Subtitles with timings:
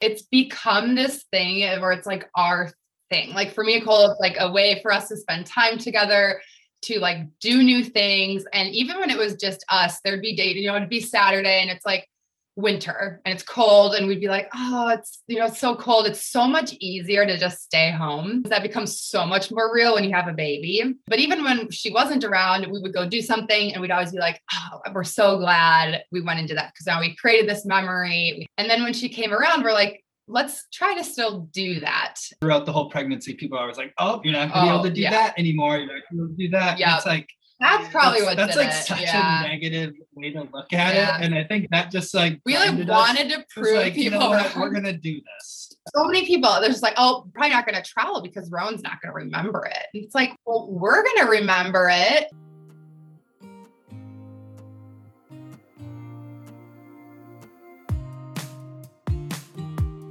[0.00, 2.72] it's become this thing where it's like our
[3.10, 3.34] thing.
[3.34, 6.40] Like for me Cole, it's like a way for us to spend time together,
[6.82, 8.44] to like do new things.
[8.52, 11.60] And even when it was just us, there'd be dating, you know, it'd be Saturday
[11.60, 12.08] and it's like
[12.56, 13.94] winter and it's cold.
[13.94, 16.06] And we'd be like, oh, it's, you know, it's so cold.
[16.06, 18.42] It's so much easier to just stay home.
[18.42, 20.94] That becomes so much more real when you have a baby.
[21.06, 24.18] But even when she wasn't around, we would go do something and we'd always be
[24.18, 28.46] like, oh, we're so glad we went into that because now we created this memory.
[28.58, 32.16] And then when she came around, we're like, let's try to still do that.
[32.40, 34.80] Throughout the whole pregnancy, people are always like, oh, you're not gonna oh, be able
[34.80, 35.10] oh, to do yeah.
[35.10, 35.78] that anymore.
[35.78, 36.78] You're not gonna do that.
[36.78, 36.96] Yeah.
[36.96, 37.28] It's like
[37.60, 38.72] that's probably what that's like it.
[38.72, 39.44] such yeah.
[39.44, 41.18] a negative way to look at yeah.
[41.18, 41.24] it.
[41.24, 43.32] And I think that just like we like wanted us.
[43.34, 44.56] to prove like, people you know what?
[44.56, 45.76] we're gonna do this.
[45.94, 49.14] So many people, they're just like, oh, probably not gonna travel because Rowan's not gonna
[49.14, 49.86] remember it.
[49.92, 52.30] It's like, well, we're gonna remember it.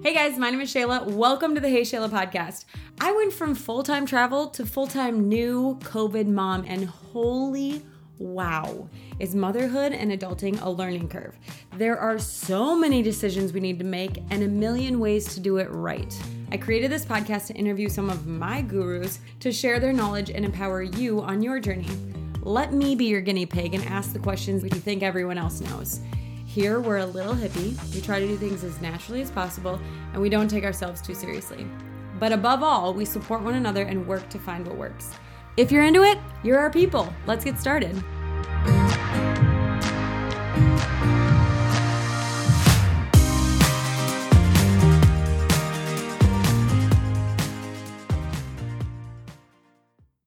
[0.10, 1.06] Hey guys, my name is Shayla.
[1.06, 2.66] Welcome to the Hey Shayla podcast.
[3.00, 7.84] I went from full time travel to full time new COVID mom, and holy
[8.18, 11.38] wow, is motherhood and adulting a learning curve.
[11.78, 15.58] There are so many decisions we need to make and a million ways to do
[15.58, 16.20] it right.
[16.52, 20.44] I created this podcast to interview some of my gurus to share their knowledge and
[20.44, 21.86] empower you on your journey.
[22.42, 26.00] Let me be your guinea pig and ask the questions you think everyone else knows.
[26.50, 27.78] Here, we're a little hippie.
[27.94, 29.80] We try to do things as naturally as possible,
[30.14, 31.68] and we don't take ourselves too seriously.
[32.20, 35.12] But above all, we support one another and work to find what works.
[35.58, 37.14] If you're into it, you're our people.
[37.28, 37.94] Let's get started.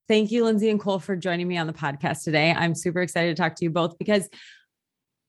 [0.06, 2.52] Thank you, Lindsay and Cole, for joining me on the podcast today.
[2.52, 4.28] I'm super excited to talk to you both because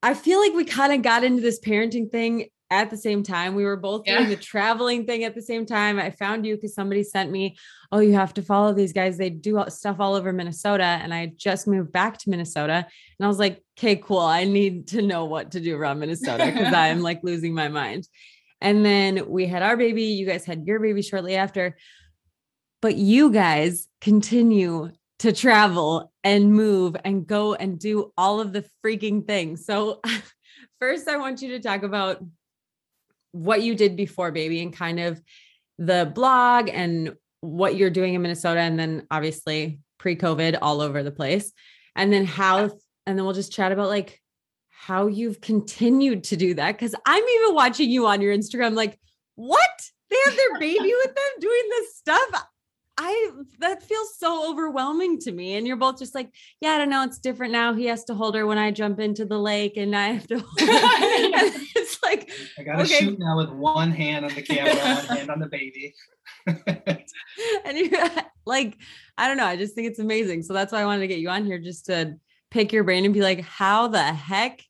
[0.04, 3.56] I feel like we kind of got into this parenting thing at the same time.
[3.56, 4.18] We were both yeah.
[4.18, 5.98] doing the traveling thing at the same time.
[5.98, 7.56] I found you because somebody sent me,
[7.92, 9.18] Oh, you have to follow these guys.
[9.18, 10.84] They do stuff all over Minnesota.
[10.84, 12.86] And I just moved back to Minnesota.
[13.20, 14.20] And I was like, Okay, cool.
[14.20, 18.08] I need to know what to do around Minnesota because I'm like losing my mind.
[18.60, 20.04] And then we had our baby.
[20.04, 21.77] You guys had your baby shortly after.
[22.82, 24.92] But you guys continue
[25.23, 29.66] to travel and move and go and do all of the freaking things.
[29.66, 30.02] So,
[30.82, 32.22] first, I want you to talk about
[33.32, 35.22] what you did before baby and kind of
[35.78, 38.60] the blog and what you're doing in Minnesota.
[38.60, 41.54] And then, obviously, pre COVID, all over the place.
[41.95, 42.72] And then, how,
[43.06, 44.20] and then we'll just chat about like
[44.72, 46.78] how you've continued to do that.
[46.78, 49.00] Cause I'm even watching you on your Instagram, like,
[49.36, 49.70] what?
[50.10, 52.45] They have their baby with them doing this stuff.
[52.98, 55.55] I that feels so overwhelming to me.
[55.55, 56.30] And you're both just like,
[56.61, 57.73] yeah, I don't know, it's different now.
[57.73, 60.36] He has to hold her when I jump into the lake, and I have to.
[60.58, 62.99] it's like I gotta okay.
[62.99, 65.93] shoot now with one hand on the camera, one hand on the baby.
[67.65, 68.09] and you're
[68.45, 68.77] like,
[69.17, 69.45] I don't know.
[69.45, 70.43] I just think it's amazing.
[70.43, 72.15] So that's why I wanted to get you on here just to
[72.52, 74.61] pick your brain and be like, how the heck?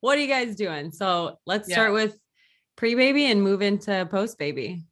[0.00, 0.92] What are you guys doing?
[0.92, 1.74] So let's yeah.
[1.74, 2.18] start with
[2.76, 4.84] pre baby and move into post baby.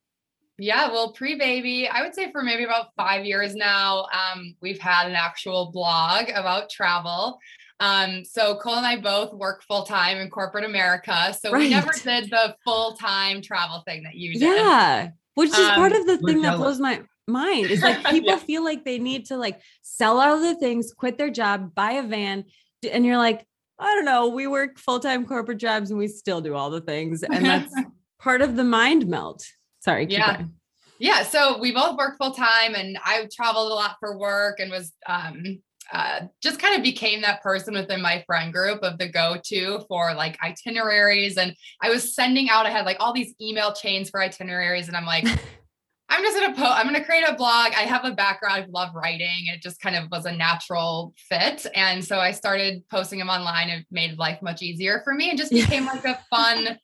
[0.58, 4.78] Yeah, well, pre baby, I would say for maybe about five years now, um, we've
[4.78, 7.38] had an actual blog about travel.
[7.80, 11.34] Um, so Cole and I both work full time in corporate America.
[11.38, 11.60] So right.
[11.60, 14.42] we never did the full time travel thing that you did.
[14.42, 15.08] Yeah.
[15.34, 18.38] Which is um, part of the thing that blows my mind is like people yeah.
[18.38, 22.02] feel like they need to like sell all the things, quit their job, buy a
[22.02, 22.44] van.
[22.88, 23.44] And you're like,
[23.78, 26.80] I don't know, we work full time corporate jobs and we still do all the
[26.80, 27.24] things.
[27.24, 27.74] And that's
[28.20, 29.44] part of the mind melt.
[29.84, 30.06] Sorry.
[30.08, 30.38] Yeah.
[30.38, 30.52] Going.
[30.98, 31.22] Yeah.
[31.24, 34.92] So we both work full time and I traveled a lot for work and was
[35.06, 35.58] um,
[35.92, 40.14] uh, just kind of became that person within my friend group of the go-to for
[40.14, 41.36] like itineraries.
[41.36, 44.88] And I was sending out, I had like all these email chains for itineraries.
[44.88, 45.26] And I'm like,
[46.08, 47.72] I'm just gonna post, I'm gonna create a blog.
[47.72, 49.46] I have a background, I love writing.
[49.52, 51.66] It just kind of was a natural fit.
[51.74, 53.68] And so I started posting them online.
[53.68, 56.78] It made life much easier for me and just became like a fun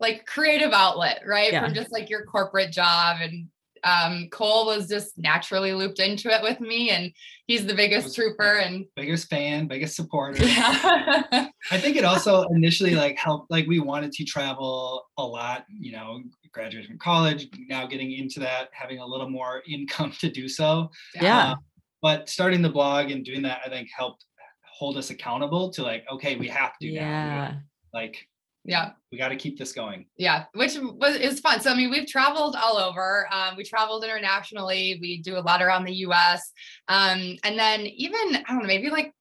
[0.00, 1.52] like creative outlet, right?
[1.52, 1.64] Yeah.
[1.64, 3.18] From just like your corporate job.
[3.20, 3.48] And
[3.84, 7.12] um, Cole was just naturally looped into it with me, and
[7.46, 10.44] he's the biggest trooper and biggest fan, biggest supporter.
[10.44, 11.48] Yeah.
[11.70, 15.92] I think it also initially like helped, like we wanted to travel a lot, you
[15.92, 16.22] know,
[16.52, 20.90] graduating from college, now getting into that, having a little more income to do so.
[21.14, 21.52] Yeah.
[21.52, 21.54] Uh,
[22.02, 24.24] but starting the blog and doing that, I think helped
[24.64, 27.02] hold us accountable to like, okay, we have to yeah.
[27.02, 27.58] now.
[27.92, 28.26] Like
[28.64, 28.90] yeah.
[29.10, 30.06] We got to keep this going.
[30.16, 31.60] Yeah which was is fun.
[31.60, 33.26] So i mean we've traveled all over.
[33.32, 34.98] Um, we traveled internationally.
[35.00, 36.52] We do a lot around the us
[36.88, 39.12] um, and then even i don't know maybe like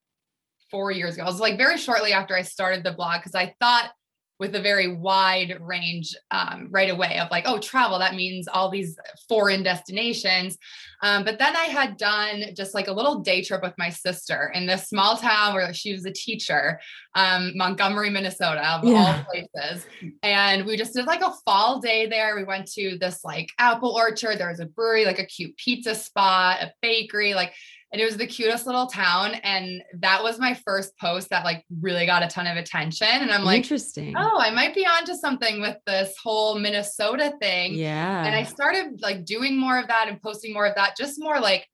[0.71, 3.53] four years ago it was like very shortly after i started the blog because i
[3.59, 3.91] thought
[4.39, 8.69] with a very wide range um, right away of like, oh, travel, that means all
[8.69, 8.97] these
[9.27, 10.57] foreign destinations.
[11.03, 14.51] Um, but then I had done just like a little day trip with my sister
[14.53, 16.79] in this small town where she was a teacher,
[17.15, 18.95] um, Montgomery, Minnesota, of yeah.
[18.95, 19.85] all places.
[20.23, 22.35] And we just did like a fall day there.
[22.35, 24.37] We went to this like apple orchard.
[24.37, 27.53] There was a brewery, like a cute pizza spot, a bakery, like
[27.91, 31.65] and it was the cutest little town and that was my first post that like
[31.81, 34.13] really got a ton of attention and i'm like interesting.
[34.17, 37.73] Oh i might be onto something with this whole minnesota thing.
[37.73, 41.19] Yeah and i started like doing more of that and posting more of that just
[41.19, 41.67] more like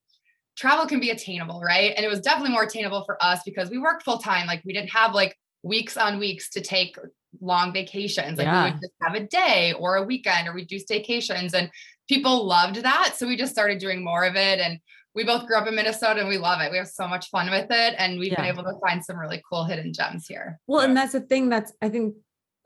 [0.56, 1.94] travel can be attainable right?
[1.95, 4.73] And it was definitely more attainable for us because we worked full time like we
[4.73, 6.95] didn't have like weeks on weeks to take
[7.41, 8.65] long vacations like yeah.
[8.65, 11.69] we would just have a day or a weekend or we do staycations and
[12.07, 14.79] people loved that so we just started doing more of it and
[15.15, 16.71] we both grew up in Minnesota and we love it.
[16.71, 17.95] We have so much fun with it.
[17.97, 18.41] And we've yeah.
[18.41, 20.59] been able to find some really cool hidden gems here.
[20.67, 20.89] Well, yeah.
[20.89, 22.15] and that's the thing that's, I think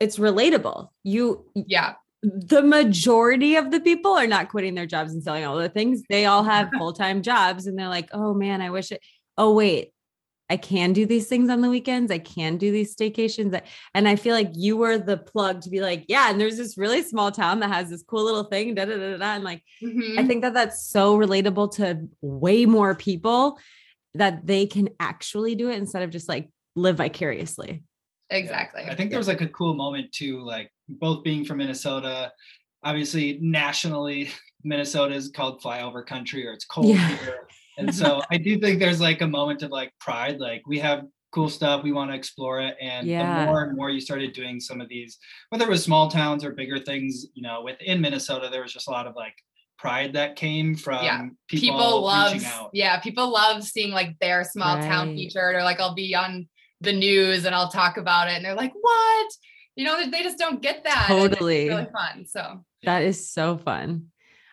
[0.00, 0.88] it's relatable.
[1.04, 1.94] You, yeah.
[2.22, 6.02] The majority of the people are not quitting their jobs and selling all the things.
[6.10, 9.00] They all have full time jobs and they're like, oh man, I wish it.
[9.38, 9.92] Oh, wait,
[10.50, 12.10] I can do these things on the weekends.
[12.10, 13.58] I can do these staycations.
[13.94, 16.76] And I feel like you were the plug to be like, yeah, and there's this
[16.76, 18.74] really small town that has this cool little thing.
[18.74, 19.34] Da, da, da, da.
[19.36, 20.18] And like, mm-hmm.
[20.18, 23.60] I think that that's so relatable to way more people
[24.14, 27.84] that they can actually do it instead of just like live vicariously.
[28.28, 28.82] Exactly.
[28.82, 32.32] I think there was like a cool moment too, like both being from Minnesota,
[32.82, 34.30] obviously nationally,
[34.64, 37.16] Minnesota is called flyover country or it's cold yeah.
[37.16, 37.46] here
[37.80, 41.04] and so I do think there's like a moment of like pride, like we have
[41.32, 42.76] cool stuff, we want to explore it.
[42.80, 43.40] And yeah.
[43.40, 45.18] the more and more you started doing some of these,
[45.48, 48.88] whether it was small towns or bigger things, you know, within Minnesota, there was just
[48.88, 49.34] a lot of like
[49.80, 51.26] pride that came from yeah.
[51.48, 54.84] people, people love yeah people love seeing like their small right.
[54.84, 56.46] town featured or like i'll be on
[56.82, 59.30] the news and i'll talk about it and they're like what
[59.76, 64.04] you know they just don't get that totally really fun so that is so fun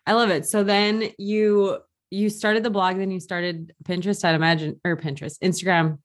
[0.05, 1.77] i love it so then you
[2.09, 5.99] you started the blog, then you started Pinterest, I'd imagine, or Pinterest, Instagram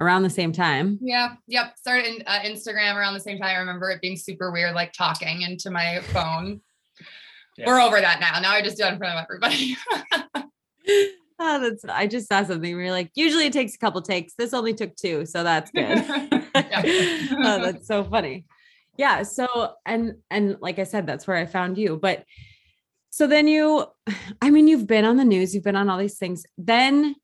[0.00, 0.98] around the same time.
[1.00, 1.34] Yeah.
[1.46, 1.78] Yep.
[1.78, 3.56] Started in, uh, Instagram around the same time.
[3.56, 6.60] I remember it being super weird, like talking into my phone.
[7.56, 7.66] Yeah.
[7.66, 8.40] We're over that now.
[8.40, 9.76] Now I just do it in front of everybody.
[11.38, 14.34] oh, that's, I just saw something where you're like, usually it takes a couple takes.
[14.34, 15.24] This only took two.
[15.26, 16.04] So that's good.
[16.04, 18.46] oh, that's so funny.
[18.96, 19.22] Yeah.
[19.22, 22.24] So, and, and like I said, that's where I found you, but
[23.14, 23.86] so then you,
[24.42, 26.44] I mean, you've been on the news, you've been on all these things.
[26.58, 27.14] Then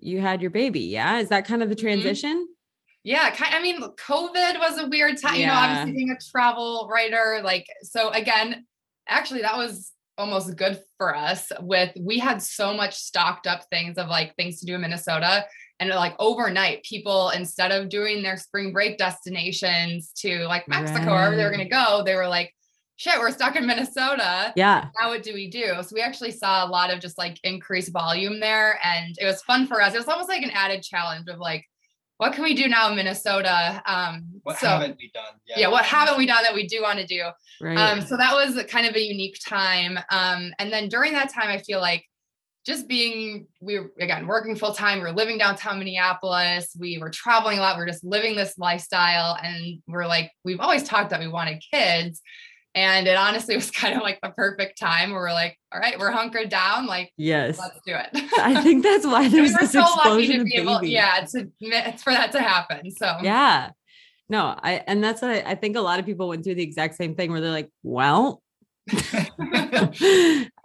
[0.00, 0.80] you had your baby.
[0.80, 1.18] Yeah.
[1.18, 1.84] Is that kind of the mm-hmm.
[1.84, 2.30] transition?
[2.30, 3.02] Mm-hmm.
[3.04, 3.36] Yeah.
[3.38, 5.40] I mean, COVID was a weird time, yeah.
[5.40, 7.42] you know, obviously being a travel writer.
[7.44, 8.64] Like, so again,
[9.06, 13.98] actually, that was almost good for us with we had so much stocked up things
[13.98, 15.44] of like things to do in Minnesota
[15.78, 21.06] and like overnight people instead of doing their spring break destinations to like Mexico right.
[21.06, 22.54] wherever they were going to go they were like
[23.02, 24.52] shit, we're stuck in Minnesota.
[24.54, 24.86] Yeah.
[25.00, 25.74] Now what do we do?
[25.82, 28.78] So we actually saw a lot of just like increased volume there.
[28.84, 29.92] And it was fun for us.
[29.92, 31.66] It was almost like an added challenge of like,
[32.18, 33.82] what can we do now in Minnesota?
[33.86, 35.24] Um, what so, haven't we done?
[35.48, 37.24] Yeah, yeah what haven't we done that we do want to do?
[37.60, 37.76] Right.
[37.76, 39.98] Um, so that was kind of a unique time.
[40.10, 42.04] Um, and then during that time, I feel like
[42.64, 47.10] just being we were again working full time we were living downtown minneapolis we were
[47.10, 51.10] traveling a lot we are just living this lifestyle and we're like we've always talked
[51.10, 52.22] that we wanted kids
[52.74, 55.98] and it honestly was kind of like the perfect time where we're like, all right,
[55.98, 56.86] we're hunkered down.
[56.86, 58.08] Like, yes, let's do it.
[58.38, 62.32] I think that's why there's this so explosion of able, yeah, to, it's for that
[62.32, 62.90] to happen.
[62.90, 63.70] So yeah,
[64.28, 66.62] no, I, and that's what I, I think a lot of people went through the
[66.62, 68.42] exact same thing where they're like, well,
[68.90, 68.96] uh,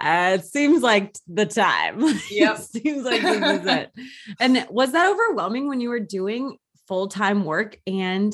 [0.01, 2.01] it seems like the time.
[2.31, 3.91] Yeah, seems like this is it.
[4.39, 8.33] And was that overwhelming when you were doing full time work and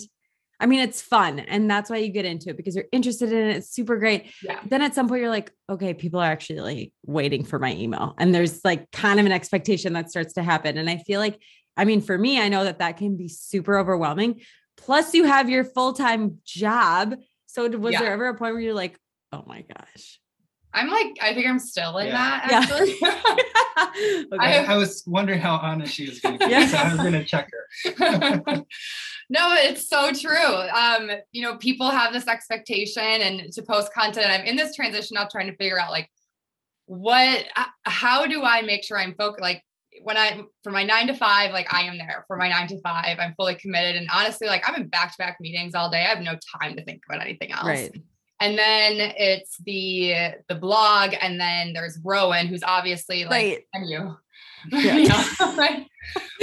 [0.63, 1.39] I mean, it's fun.
[1.39, 3.57] And that's why you get into it because you're interested in it.
[3.57, 4.31] It's super great.
[4.41, 4.61] Yeah.
[4.65, 8.15] Then at some point, you're like, okay, people are actually like waiting for my email.
[8.17, 10.77] And there's like kind of an expectation that starts to happen.
[10.77, 11.37] And I feel like,
[11.75, 14.39] I mean, for me, I know that that can be super overwhelming.
[14.77, 17.15] Plus, you have your full time job.
[17.47, 17.99] So, was yeah.
[17.99, 18.97] there ever a point where you're like,
[19.33, 20.21] oh my gosh?
[20.73, 22.13] I'm like, I think I'm still in yeah.
[22.13, 22.95] that actually.
[22.99, 23.21] Yeah.
[24.33, 24.65] okay.
[24.65, 26.51] I, I, was wondering how honest she was going to be.
[26.51, 26.67] Yeah.
[26.67, 28.43] So I was going to check her.
[29.29, 30.35] no, it's so true.
[30.35, 34.27] Um, you know, people have this expectation and to post content.
[34.29, 36.09] I'm in this transition now trying to figure out like
[36.85, 37.45] what
[37.83, 39.63] how do I make sure I'm focused like
[40.01, 42.81] when I for my nine to five, like I am there for my nine to
[42.81, 43.19] five.
[43.19, 43.95] I'm fully committed.
[43.95, 46.03] And honestly, like I'm in back-to-back meetings all day.
[46.03, 47.65] I have no time to think about anything else.
[47.65, 48.01] Right.
[48.43, 53.59] And then it's the the blog, and then there's Rowan, who's obviously like Right.
[53.73, 54.17] and you.
[54.71, 55.25] Yeah.
[55.39, 55.85] my,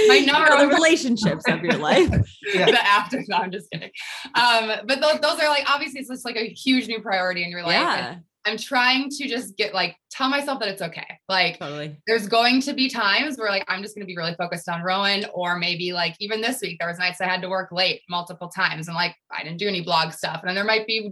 [0.07, 2.09] my number the relationships of your life.
[2.53, 2.65] Yeah.
[2.65, 3.23] the after.
[3.27, 3.91] No, I'm just kidding.
[4.35, 7.49] Um, but those, those are like obviously it's just like a huge new priority in
[7.49, 7.71] your life.
[7.73, 8.15] yeah,
[8.45, 11.07] I'm trying to just get like tell myself that it's okay.
[11.29, 11.97] Like totally.
[12.07, 14.81] there's going to be times where like I'm just going to be really focused on
[14.83, 18.01] Rowan, or maybe like even this week there was nights I had to work late
[18.09, 21.11] multiple times, and like I didn't do any blog stuff, and then there might be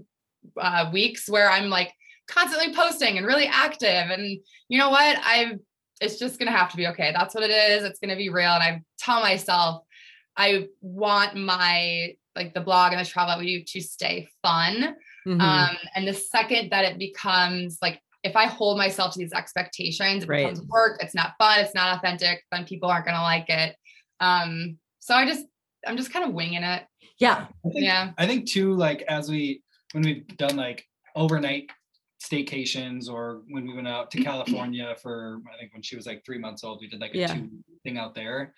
[0.59, 1.93] uh, weeks where I'm like
[2.27, 5.59] constantly posting and really active, and you know what I've
[6.01, 7.11] it's just gonna have to be okay.
[7.13, 7.83] That's what it is.
[7.83, 9.83] It's gonna be real, and I tell myself
[10.37, 14.95] I want my like the blog and the travel that we do to stay fun.
[15.27, 15.41] Mhm.
[15.41, 20.23] Um, and the second that it becomes like, if I hold myself to these expectations,
[20.23, 20.43] it Right.
[20.47, 23.75] becomes work, it's not fun, it's not authentic, then people aren't gonna like it.
[24.21, 25.45] Um, so I just,
[25.85, 26.85] I'm just kind of winging it.
[27.19, 28.11] yeah, I think, Yeah.
[28.17, 29.61] I think too, like as we
[29.93, 31.69] when we've done like overnight
[32.23, 36.23] staycations or when we went out to California for I think when she was like
[36.25, 37.33] three months old, we did like a Yeah.
[37.33, 37.49] two
[37.83, 38.53] thing out there.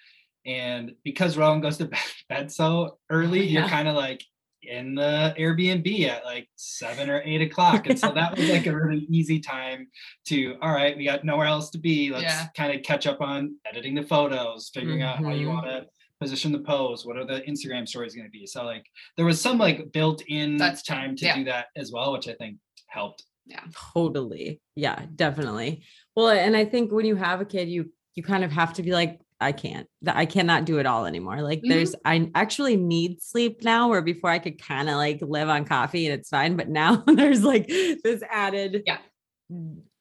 [0.46, 1.90] And because Rowan goes to
[2.30, 4.24] bed, so early, you're kind of like
[4.64, 7.88] in the Airbnb at like seven or eight o'clock.
[7.88, 9.88] And so that was like a really easy time
[10.26, 12.10] to, all right, we got nowhere else to be.
[12.12, 12.48] Let's Yeah.
[12.56, 15.54] kind of catch up on editing the photos, figuring out how you Mhm.
[15.54, 15.86] want to
[16.22, 18.86] position the pose what are the instagram stories going to be so like
[19.18, 21.36] there was some like built in That's- time to yeah.
[21.36, 23.64] do that as well which i think helped Yeah.
[23.94, 24.62] totally.
[24.76, 25.84] Yeah, definitely.
[26.16, 28.84] Well, and I think when you have a kid, you you kind of have to
[28.84, 31.42] be like, I can't, that I cannot do it all anymore.
[31.42, 31.70] Like Mhm.
[31.70, 35.66] there's, I actually need sleep now, where before I could kind of like live on
[35.66, 39.00] coffee and it's fine, but now there's like this added, Yeah.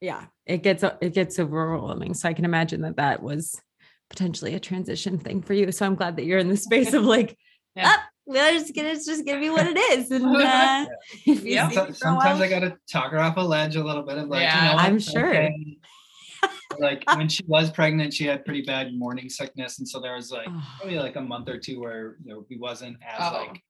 [0.00, 2.14] yeah, it gets it gets overwhelming.
[2.14, 3.60] So I can imagine that that was
[4.10, 5.72] potentially a transition thing for you.
[5.72, 7.36] So I'm glad that you're in the space of like,
[7.76, 7.84] Yeah.
[7.86, 10.86] "Ah, well, it's gonna it's just gonna be what it is, and uh,
[11.26, 11.68] if you Yeah.
[11.68, 13.82] see So- me for a sometimes while- i gotta talk her off a ledge a
[13.84, 14.56] little bit of like Yeah.
[14.64, 15.34] you know what, I'm sure.
[15.34, 15.76] okay.
[16.78, 20.30] like when she was pregnant she had pretty bad morning sickness and so there was
[20.32, 20.62] like Oh.
[20.78, 23.46] probably like a month or two where you know we wasn't as Oh.
[23.46, 23.62] like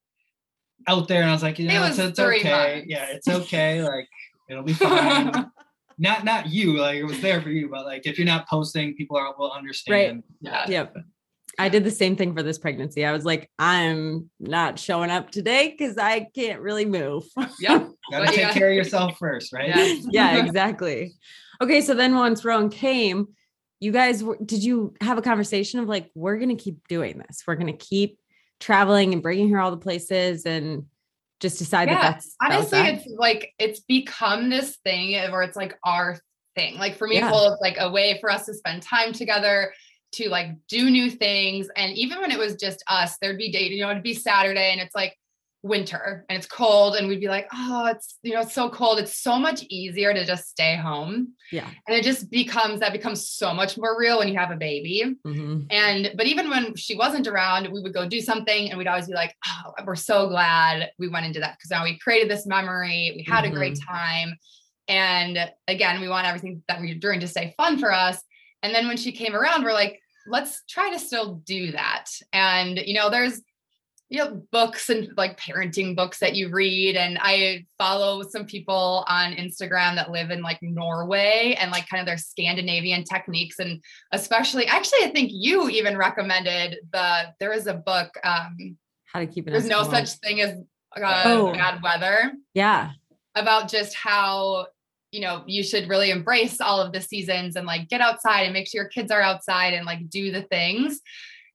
[0.87, 2.87] out there and i was like you It know was it's, it's three okay months.
[2.89, 4.09] yeah it's okay like
[4.49, 5.51] it'll be fine
[6.01, 8.97] not not you like it was there for you but like if you're not posting
[8.97, 10.65] people are will understand right yeah.
[10.69, 10.97] Yep.
[11.59, 13.05] I did the same thing for this pregnancy.
[13.05, 17.25] I was like, I'm not showing up today because I can't really move.
[17.59, 17.87] Yeah.
[18.11, 18.53] gotta take yeah.
[18.55, 19.97] care of yourself first right Yeah.
[20.11, 21.13] yeah, exactly.
[21.61, 23.29] Okay, so then once Rowan came,
[23.79, 27.43] you guys did you have a conversation of like, we're going to keep doing this?
[27.47, 28.19] We're going to keep
[28.59, 30.85] traveling and bringing her all the places and
[31.41, 32.95] just decide that Yeah, that's that was honestly that?
[32.95, 36.19] it's like it's become this thing where it's like our
[36.55, 37.31] thing like for me Yeah.
[37.31, 39.73] well it's like a way for us to spend time together
[40.13, 43.71] to like do new things and even when it was just us there'd be date
[43.71, 45.17] you know it'd be saturday and it's like
[45.63, 48.99] winter and it's cold and we'd be like oh it's you know it's so cold
[48.99, 51.69] it's so much easier to just stay home Yeah.
[51.87, 55.17] and it just becomes that becomes so much more real when you have a baby
[55.27, 55.67] Mhm.
[55.71, 59.07] and but even when she wasn't around, we would go do something and we'd always
[59.07, 62.47] be like, oh, we're so glad we went into that because now we created this
[62.47, 63.13] memory.
[63.17, 64.37] We had a great time.
[64.89, 68.19] And again, we want everything that we're doing to stay fun for us.
[68.63, 72.07] And then when she came around, we're like, let's try to still do that.
[72.33, 73.41] And you know, there's
[74.11, 79.05] you know books and like parenting books that you read and i follow some people
[79.09, 83.81] on instagram that live in like norway and like kind of their scandinavian techniques and
[84.13, 88.77] especially actually i think you even recommended the there is a book um
[89.13, 89.53] How to keep it.
[89.53, 89.91] there's no Eskimo.
[89.91, 90.51] such thing as
[91.01, 91.53] uh, Oh.
[91.53, 92.91] bad weather Yeah.
[93.37, 94.67] about just how
[95.13, 98.53] you know you should really embrace all of the seasons and like get outside and
[98.53, 101.01] make sure your kids are outside and like do the things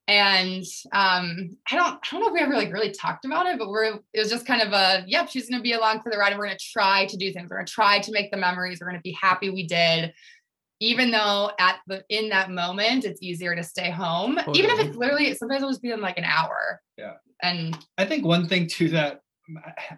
[0.08, 3.58] and um i don't i don't know if we ever like really talked about it
[3.58, 6.12] but we're it was just kind of a yep she's going to be along for
[6.12, 7.50] the ride and we're going to try to do things.
[7.50, 8.80] We're going to try to make the memories.
[8.80, 10.14] We're going to be happy we did.
[10.82, 14.98] Even though at the in that moment it's easier to stay home even if it's
[14.98, 16.82] literally sometimes it'll just be in like an hour.
[16.98, 17.14] Yeah.
[17.42, 19.22] and I think one thing too that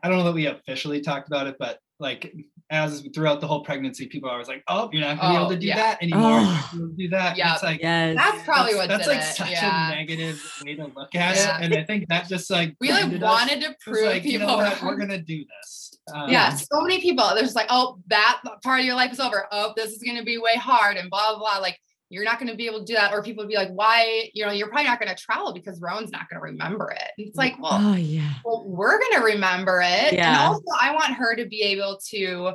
[0.04, 2.34] I don't know that we officially talked about it, but like
[2.70, 5.42] as throughout the whole pregnancy, people are always like, "Oh, you're not gonna be Oh,
[5.42, 5.75] able to do yeah.
[5.77, 6.22] that anymore.
[6.39, 6.44] Oh.
[6.44, 7.54] not gonna be able to do that." Yeah.
[7.54, 8.16] It's like Yes.
[8.18, 9.36] that's probably what that's did like it.
[9.36, 9.92] such yeah.
[9.92, 11.58] a negative way to look at Yeah.
[11.60, 13.30] it, and I think that just like we like blinded us.
[13.30, 15.98] wanted to prove like, you people know what, we're gonna do this.
[16.13, 17.30] Um, yeah, so many people.
[17.36, 19.46] There's like, oh, that part of your life is over.
[19.51, 21.58] Oh, this is going to be way hard and blah, blah, blah.
[21.58, 21.77] Like,
[22.10, 23.14] you're not going to be able to do that.
[23.14, 25.82] Or people would be like, why, you know, you're probably not going to travel because
[25.82, 27.12] Rowan's not going to remember it.
[27.18, 28.34] And it's like, well, Oh yeah.
[28.46, 30.14] well we're going to remember it.
[30.14, 32.54] And also, I want her to be able to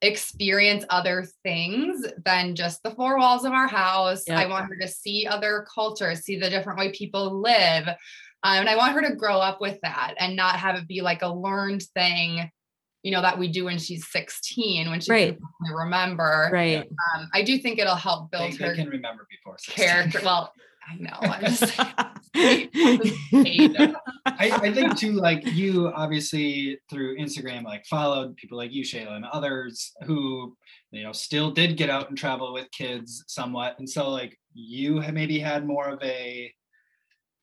[0.00, 4.24] experience other things than just the four walls of our house.
[4.26, 4.38] Yep.
[4.38, 7.88] I want her to see other cultures, see the different way people live.
[8.44, 11.00] Um, and I want her to grow up with that and not have it be
[11.00, 12.50] like a learned thing
[13.02, 15.38] you know, that we do when she's 16, when she Right.
[15.38, 16.50] can remember.
[16.52, 16.78] Right.
[17.14, 19.56] Um, I do think it'll help build they her can remember before.
[19.58, 19.84] 16.
[19.86, 20.20] character.
[20.24, 20.52] Well,
[20.90, 21.18] I know.
[21.20, 21.78] I'm just
[23.40, 29.12] I, I think too, like you obviously through Instagram, like followed people like you, Shayla,
[29.16, 30.56] and others who,
[30.90, 33.76] you know, still did get out and travel with kids somewhat.
[33.78, 36.52] And so like you had maybe had more of a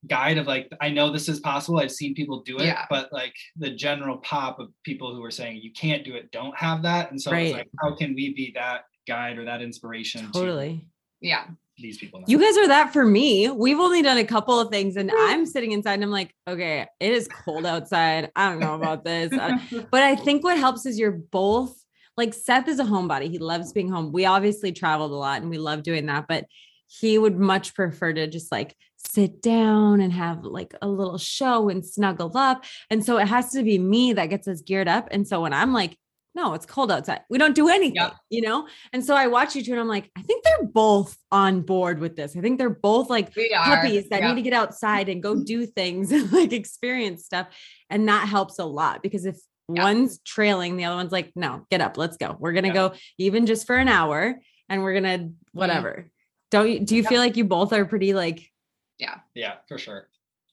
[0.07, 1.79] guide of like, I know this is possible.
[1.79, 2.85] I've seen people do it, Yeah.
[2.89, 6.55] but like the general pop of people who are saying you can't do it, don't
[6.57, 7.11] have that.
[7.11, 7.53] And so it's Right.
[7.53, 10.77] like, how can we be that guide or that inspiration totally.
[11.21, 11.45] to yeah.
[11.77, 12.19] these people?
[12.19, 12.25] now?
[12.27, 13.49] You guys are that for me.
[13.49, 16.85] We've only done a couple of things and I'm sitting inside and I'm like, okay,
[16.99, 18.31] it is cold outside.
[18.35, 19.31] I don't know about this.
[19.33, 19.57] Uh,
[19.91, 21.75] but I think what helps is you're both
[22.17, 23.29] like Seth is a homebody.
[23.29, 24.11] He loves being home.
[24.11, 26.45] We obviously traveled a lot and we love doing that, but
[26.87, 31.69] he would much prefer to just like sit down and have like a little show
[31.69, 32.65] and snuggle up.
[32.89, 35.07] And so it has to be me that gets us geared up.
[35.11, 35.97] And so when I'm like,
[36.33, 37.21] no, it's cold outside.
[37.29, 38.13] We don't do anything, Yep.
[38.29, 38.67] you know?
[38.91, 41.99] And so I watch you two and I'm like, I think they're both on board
[41.99, 42.35] with this.
[42.35, 44.29] I think they're both like puppies that Yep.
[44.29, 47.47] need to get outside and go do things and like experience stuff.
[47.89, 49.37] And that helps a lot because if
[49.69, 49.83] Yeah.
[49.83, 52.35] one's trailing, the other one's like, no, get up, let's go.
[52.37, 52.73] We're gonna Yeah.
[52.73, 54.35] go even just for an hour
[54.67, 55.29] and we're gonna mm-hmm.
[55.57, 56.11] whatever.
[56.51, 57.09] Don't you do you Yep.
[57.09, 58.51] feel like you both are pretty like
[58.99, 60.07] yeah, Yeah, for sure.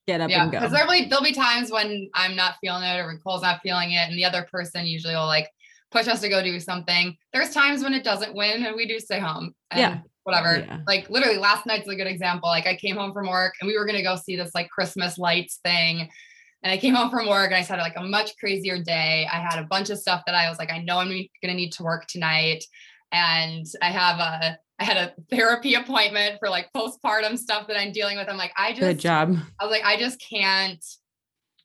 [0.07, 0.59] get up Yeah, and go?
[0.59, 3.61] because there'll be there'll be times when I'm not feeling it or when Cole's not
[3.63, 5.49] feeling it, and the other person usually will like
[5.91, 7.17] push us to go do something.
[7.33, 9.55] There's times when it doesn't win, and we do stay home.
[9.71, 9.99] And Yeah.
[10.25, 10.59] Whatever.
[10.61, 10.79] Yeah.
[10.87, 12.49] Like literally last night's a good example.
[12.49, 15.19] Like I came home from work and we were gonna go see this like Christmas
[15.19, 16.09] lights thing.
[16.63, 19.27] And I came home from work and I had like a much crazier day.
[19.33, 21.09] I had a bunch of stuff that I was like, I know I'm
[21.43, 22.65] gonna need to work tonight.
[23.11, 27.93] And I have a I had a therapy appointment for like postpartum stuff that I'm
[27.93, 28.29] dealing with.
[28.29, 29.37] I'm like, I just Good job.
[29.61, 30.85] I was like, I just can't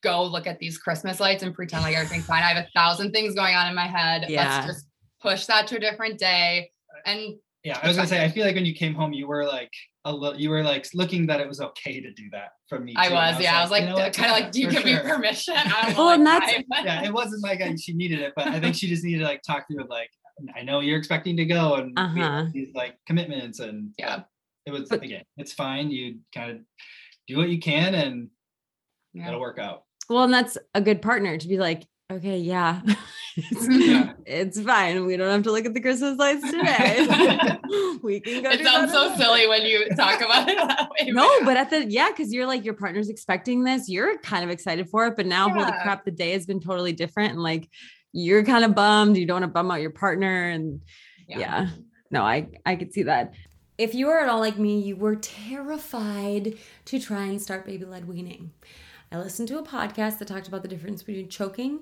[0.03, 2.43] go look at these Christmas lights and pretend like everything's fine.
[2.43, 4.27] I have a thousand things going on in my head.
[4.29, 4.57] Yeah.
[4.57, 4.88] Let's just
[5.19, 6.69] push that to a different day.
[7.07, 9.45] And Yeah, I was gonna say, I feel like when you came home, you were
[9.45, 9.71] like
[10.05, 12.93] a little, you were like looking that it was okay to do that from me.
[12.95, 13.15] I too.
[13.15, 14.13] was, And yeah, I was like, you know what?
[14.13, 15.55] kind of Yeah, like, do you for give me permission?
[15.57, 16.03] I don't know.
[16.05, 18.45] Well, and like, that's- why, but- Yeah, it wasn't like I, she needed it, but
[18.47, 19.89] I think she just needed to like talk through it.
[19.89, 20.12] Like,
[20.56, 22.46] I know you're expecting to go, and we Uh-huh.
[22.53, 24.24] these like commitments, and Yeah.
[24.65, 25.89] it was But- again, it's fine.
[25.91, 26.58] You kind of
[27.28, 28.30] do what you can, and
[29.13, 29.30] Yeah.
[29.30, 29.84] it'll work out.
[30.10, 32.82] Well, and that's a good partner to be like, okay, yeah,
[33.36, 34.13] it's, Yeah.
[34.26, 35.06] it's fine.
[35.06, 37.06] We don't have to look at the Christmas lights today.
[38.04, 38.52] we can go.
[38.52, 41.12] It sounds so another silly when you talk about it that way.
[41.12, 43.89] No, but at the yeah, because you're like your partner's expecting this.
[43.89, 46.93] You're kind of excited for it, but now holy crap, the day has been totally
[46.93, 47.67] different, and like
[48.13, 49.17] you're kind of bummed.
[49.17, 50.82] You don't want to bum out your partner, and
[51.28, 51.39] Yeah.
[51.39, 51.70] yeah.
[52.10, 53.34] No, I I could see that.
[53.78, 57.86] If you are at all like me, you were terrified to try and start baby
[57.86, 58.52] led weaning.
[59.12, 61.82] I listened to a podcast that talked about the difference between choking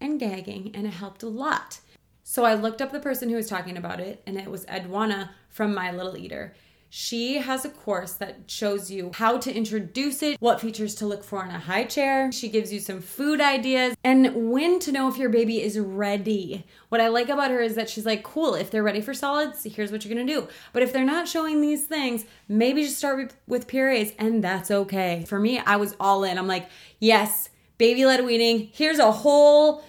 [0.00, 1.80] and gagging, and it helped a lot.
[2.22, 5.30] So I looked up the person who was talking about it, and it was Edwena
[5.48, 6.54] from My Little Eater.
[6.94, 11.24] She has a course that shows you how to introduce it, what features to look
[11.24, 12.30] for in a high chair.
[12.30, 16.66] She gives you some food ideas and when to know if your baby is ready.
[16.90, 19.64] What I like about her is that she's like, cool, if they're ready for solids,
[19.64, 20.48] here's what you're gonna do.
[20.74, 25.24] But if they're not showing these things, maybe just start with, purees, and that's okay.
[25.26, 26.36] For me, I was all in.
[26.36, 26.68] I'm like,
[27.00, 28.68] yes, baby led weaning.
[28.70, 29.82] Here's a whole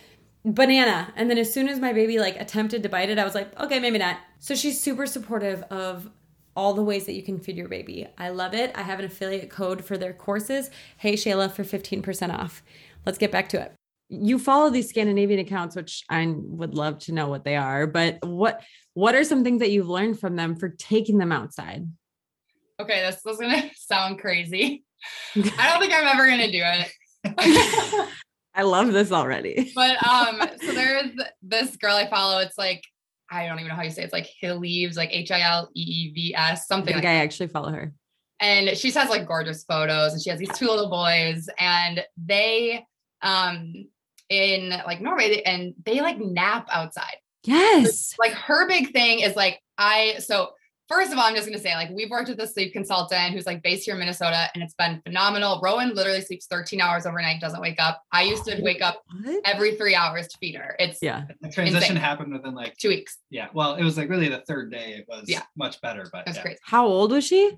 [0.46, 1.12] banana.
[1.18, 3.60] And then as soon as my baby like attempted to bite it, I was like,
[3.60, 4.20] okay, maybe not.
[4.39, 6.10] So she's super supportive of
[6.56, 8.08] all the ways that you can feed your baby.
[8.18, 8.72] I love it.
[8.76, 10.70] I have an affiliate code for their courses.
[10.98, 12.63] Hey Shayla for 15% off.
[13.06, 13.74] Let's get back to it.
[14.10, 18.20] You follow these Scandinavian accounts, which I would love to know what they are, but
[18.24, 18.62] what
[18.94, 21.88] what are some things that you've learned from them for taking them outside?
[22.80, 24.84] Okay, this is gonna sound crazy.
[25.36, 26.92] I don't think I'm ever gonna do it.
[28.56, 29.72] I love this already.
[29.74, 31.12] but um, so there's
[31.42, 32.39] this girl I follow.
[32.39, 32.84] It's like
[33.34, 34.06] I don't even know how you say it.
[34.06, 37.04] it's like Hill Leaves, like H I L E E V S, I something think
[37.04, 37.93] like I actually follow her.
[38.39, 42.86] and she has like gorgeous photos and she has these two little boys and they
[43.22, 43.74] um
[44.30, 47.15] in like Norway they- and they like nap outside.
[47.46, 48.13] Yes.
[48.19, 50.52] Like her big thing is like I so
[50.89, 53.46] first of all I'm just gonna say like we've worked with a sleep consultant who's
[53.46, 55.60] like based here in Minnesota and it's been phenomenal.
[55.63, 58.02] Rowan literally sleeps 13 hours overnight, doesn't wake up.
[58.12, 59.02] I used to wake up
[59.46, 60.76] every three hours to feed her.
[60.80, 61.24] It's Yeah.
[61.41, 61.96] The transition Insane.
[61.98, 63.17] happened within like two weeks.
[63.30, 63.48] yeah.
[63.54, 64.93] Well, it was like really the third day.
[64.98, 65.43] It was Yeah.
[65.56, 66.43] much better, but That's yeah.
[66.43, 66.60] crazy.
[66.63, 67.58] How old was she?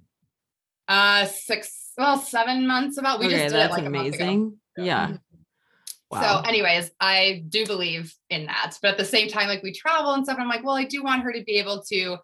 [0.88, 3.20] Uh six, well, seven months about.
[3.20, 4.24] We okay, just did that's it like a month ago.
[4.24, 4.58] amazing.
[4.78, 4.84] Yeah.
[4.86, 5.08] Yeah.
[5.08, 5.20] Mhm.
[6.12, 6.44] Wow.
[6.44, 8.78] So, anyways, I do believe in that.
[8.82, 11.02] But at the same time, like we travel and stuff, I'm like, well, I do
[11.04, 12.18] want her to be able to,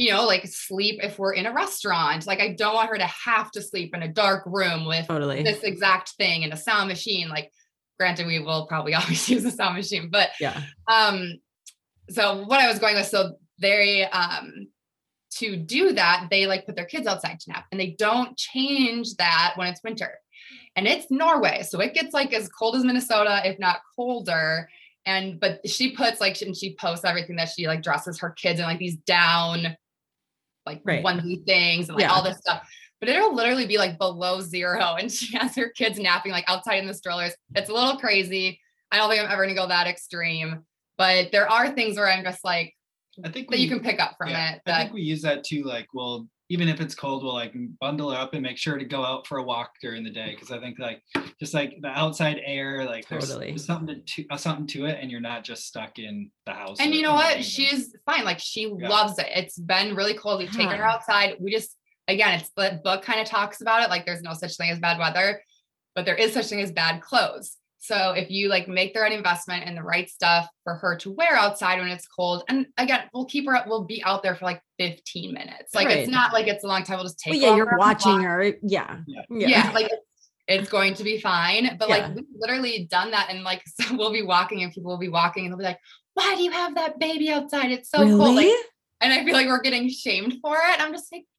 [0.00, 2.26] you know, like sleep if we're in a restaurant.
[2.26, 5.42] Like, I don't want her to have to sleep in a dark room with totally.
[5.42, 7.28] this exact thing and a sound machine.
[7.28, 7.52] Like,
[7.98, 10.58] granted, we will probably always use a sound machine, but yeah.
[10.88, 11.34] Um,
[12.08, 14.68] so what I was going with, so they um
[15.32, 19.16] to do that, they like put their kids outside to nap and they don't change
[19.16, 20.14] that when it's winter.
[20.76, 21.62] And it's Norway.
[21.62, 24.66] So it gets like as cold as Minnesota, if not colder.
[25.04, 28.60] And but she puts like and she posts everything that she like dresses her kids
[28.60, 29.76] in like these down
[30.66, 31.04] like Right.
[31.04, 32.12] onesie things and like Yeah.
[32.12, 32.68] all this stuff.
[33.00, 36.76] But it'll literally be like below zero, and she has her kids napping like outside
[36.78, 37.34] in the strollers.
[37.54, 38.60] It's a little crazy.
[38.92, 40.64] I don't think I'm ever gonna go that extreme,
[40.98, 42.74] but there are things where I'm just like
[43.24, 44.62] I think that we, you can pick up from yeah, it.
[44.66, 45.64] I think we use that too.
[45.64, 49.04] Like, well, even if it's cold, we'll like bundle up and make sure to go
[49.04, 50.34] out for a walk during the day.
[50.38, 51.00] Cause I think like
[51.38, 53.50] just like the outside air, like there's, Totally.
[53.52, 56.78] there's something to, uh, something to it and you're not just stuck in the house.
[56.80, 57.34] and you know what?
[57.36, 57.42] rain.
[57.44, 58.24] She's fine.
[58.24, 58.88] Like she Yeah.
[58.88, 59.28] loves it.
[59.34, 60.40] It's been really cold.
[60.40, 61.36] We've taken her outside.
[61.38, 61.76] We just
[62.08, 63.88] again, it's the book kind of talks about it.
[63.88, 65.42] Like there's no such thing as bad weather,
[65.94, 67.56] but there is such thing as bad clothes.
[67.82, 71.10] So if you like make the right investment and the right stuff for her to
[71.10, 73.56] wear outside when it's cold, and again, we'll keep her.
[73.56, 75.74] Up, we'll be out there for like 15 minutes.
[75.74, 75.98] Like Right.
[75.98, 76.98] it's not like it's a long time.
[76.98, 77.32] We'll just take.
[77.32, 78.54] Well, yeah, you're on watching her.
[78.62, 78.98] Yeah.
[79.06, 79.22] Yeah.
[79.30, 80.04] yeah, like it's,
[80.46, 81.76] it's going to be fine.
[81.78, 81.96] But Yeah.
[81.96, 85.08] like we've literally done that, and like so we'll be walking, and people will be
[85.08, 85.80] walking, and they'll be like,
[86.14, 87.70] "Why do you have that baby outside?
[87.70, 88.48] It's so cold." Like,
[89.00, 90.80] and I feel like we're getting shamed for it.
[90.80, 91.29] I'm just like, "Sh-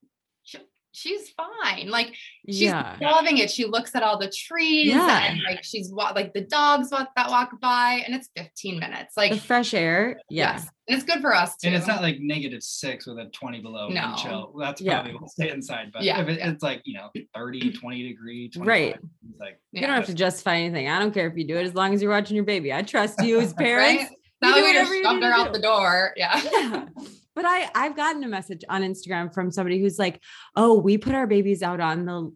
[0.92, 1.90] she's fine.
[1.90, 2.14] Like
[2.48, 2.98] she's yeah.
[3.02, 3.50] loving it.
[3.50, 5.24] She looks at all the trees, Yeah.
[5.32, 9.16] and like she's wa- like the dogs walk that walk by, and it's 15 minutes.
[9.18, 10.20] Like The fresh air.
[10.30, 10.54] Yeah.
[10.54, 11.68] yes, and it's good for us too.
[11.68, 14.02] and it's not like negative six with a 20 below No.
[14.08, 14.56] wind chill.
[14.60, 15.02] That's Yeah.
[15.02, 15.92] probably we'll stay inside.
[15.94, 18.98] But Yeah, if it, it's like, you know, 30, 20 degree, Right.
[19.40, 20.90] Like, You don't have to justify anything.
[20.90, 22.74] I don't care if you do it as long as you're watching your baby.
[22.74, 24.04] I trust you as parents.
[24.04, 24.12] Right?
[24.42, 25.54] Not do like we just you shoved her out do.
[25.54, 26.14] the door.
[26.18, 26.86] Yeah.
[27.36, 27.42] yeah.
[27.44, 30.22] But I I've gotten a message on Instagram from somebody who's like,
[30.56, 32.32] "Oh, we put our babies out on the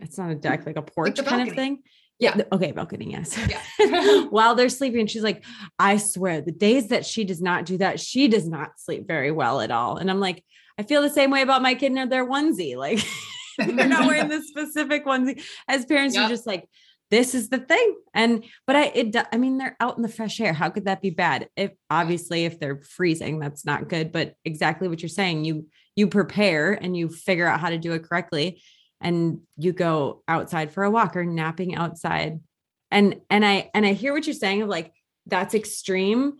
[0.00, 1.82] it's not a deck, like a porch the kind of thing."
[2.20, 2.34] Yeah.
[2.36, 3.38] the- okay, balcony, yes.
[3.78, 4.24] Yeah.
[4.30, 5.44] While they're sleeping, she's like,
[5.78, 9.30] "I swear, the days that she does not do that, she does not sleep very
[9.30, 10.44] well at all." And I'm like,
[10.78, 12.76] I feel the same way about my kid in their onesie.
[12.76, 13.00] Like
[13.58, 15.42] they're not wearing this specific onesie.
[15.68, 16.22] As parents, Yep.
[16.22, 16.68] you're just like,
[17.10, 17.96] this is the thing.
[18.14, 20.52] And but I it I mean, they're out in the fresh air.
[20.52, 21.48] How could that be bad?
[21.56, 24.12] If obviously if they're freezing, that's not good.
[24.12, 25.66] But exactly what you're saying, you
[25.96, 28.62] you prepare and you figure out how to do it correctly.
[29.00, 32.40] And you go outside for a walk or napping outside.
[32.90, 34.92] And and I and I hear what you're saying of like
[35.26, 36.34] that's extreme,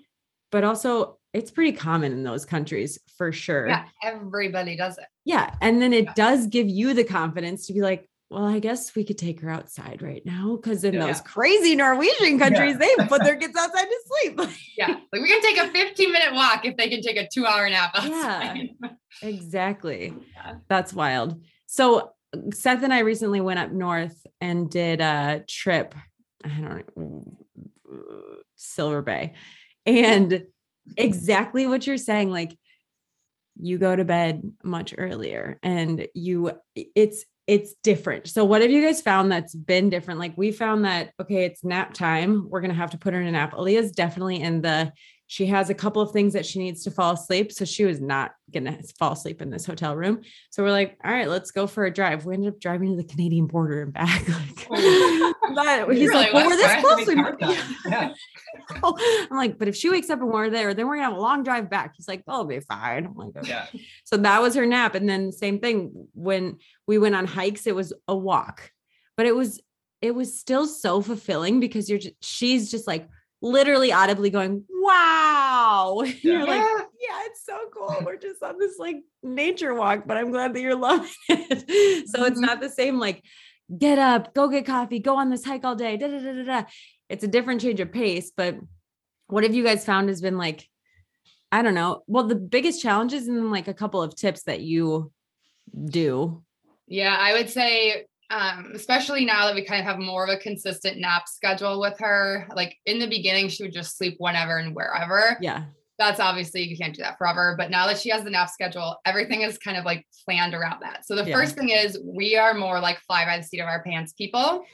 [0.51, 3.69] but also it's pretty common in those countries for sure.
[3.69, 3.85] yeah.
[4.03, 5.05] Everybody does it.
[5.25, 5.55] Yeah.
[5.61, 6.13] And then it Yeah.
[6.15, 9.49] does give you the confidence to be like, well, I guess we could take her
[9.51, 10.59] outside right now.
[10.62, 11.07] Cause in oh, Yeah.
[11.07, 14.41] those crazy Norwegian countries, they put their kids outside to sleep.
[14.77, 14.88] Yeah.
[15.12, 17.69] Like we can take a 15 minute walk if they can take a two hour
[17.69, 18.55] nap Yeah.
[19.23, 20.14] exactly.
[20.35, 20.57] Yeah.
[20.69, 21.43] That's wild.
[21.67, 25.95] So uh, Seth and I recently went up north and did a trip.
[26.45, 27.38] I don't know,
[28.57, 29.35] Silver Bay.
[29.87, 30.45] And
[30.97, 32.57] exactly what you're saying, like
[33.61, 38.29] you go to bed much earlier and you it's it's different.
[38.29, 40.21] So what have you guys found that's been different?
[40.21, 42.47] Like we found that okay, it's nap time.
[42.49, 43.55] We're gonna have to put her in a nap.
[43.55, 44.93] Aaliyah's definitely in the
[45.31, 47.53] she has a couple of things that she needs to fall asleep.
[47.53, 50.23] So she was not gonna fall asleep in this hotel room.
[50.51, 52.25] So we're like, all right, let's go for a drive.
[52.25, 54.27] We ended up driving to the Canadian border and back.
[55.51, 57.07] Like, but he's Really like, well, we're this close.
[57.07, 57.75] We Car might- time.
[57.91, 58.12] Yeah.
[58.83, 61.17] Oh, I'm like, but if she wakes up and we're there, then we're gonna have
[61.17, 61.95] a long drive back.
[61.97, 63.07] He's like, that'll be fine.
[63.07, 63.49] I'm like, okay.
[63.49, 63.67] Yeah.
[64.05, 64.95] So that was her nap.
[64.95, 68.71] And then same thing when we went on hikes, it was a walk,
[69.17, 69.61] but it was
[70.03, 73.09] it was still so fulfilling because you're just, she's just like
[73.41, 76.03] literally audibly going, wow.
[76.22, 76.79] You're like, Yeah.
[77.01, 77.94] yeah, it's so cool.
[78.05, 82.09] We're just on this like nature walk, but I'm glad that you're loving it.
[82.09, 82.42] so it's Mhm.
[82.46, 83.22] not the same like
[83.77, 85.96] get up, go get coffee, go on this hike all day.
[85.96, 86.62] Da, da, da, da, da.
[87.09, 88.57] It's a different change of pace, but
[89.29, 90.66] what have you guys found has been like
[91.51, 92.03] I don't know.
[92.07, 95.11] Well, the biggest challenges and like a couple of tips that you
[95.83, 96.42] do.
[96.87, 100.37] Yeah, I would say, um, especially now that we kind of have more of a
[100.37, 102.47] consistent nap schedule with her.
[102.55, 105.38] Like in the beginning, she would just sleep whenever and wherever.
[105.41, 105.64] Yeah.
[105.99, 107.55] That's obviously you can't do that forever.
[107.59, 110.81] But now that she has the nap schedule, everything is kind of like planned around
[110.83, 111.07] that.
[111.07, 111.35] So the Yeah.
[111.35, 114.64] first thing is we are more like fly by the seat of our pants people.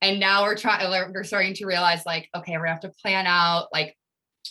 [0.00, 3.26] And now we're trying, we're starting to realize like, okay, we're gonna have to plan
[3.26, 3.94] out like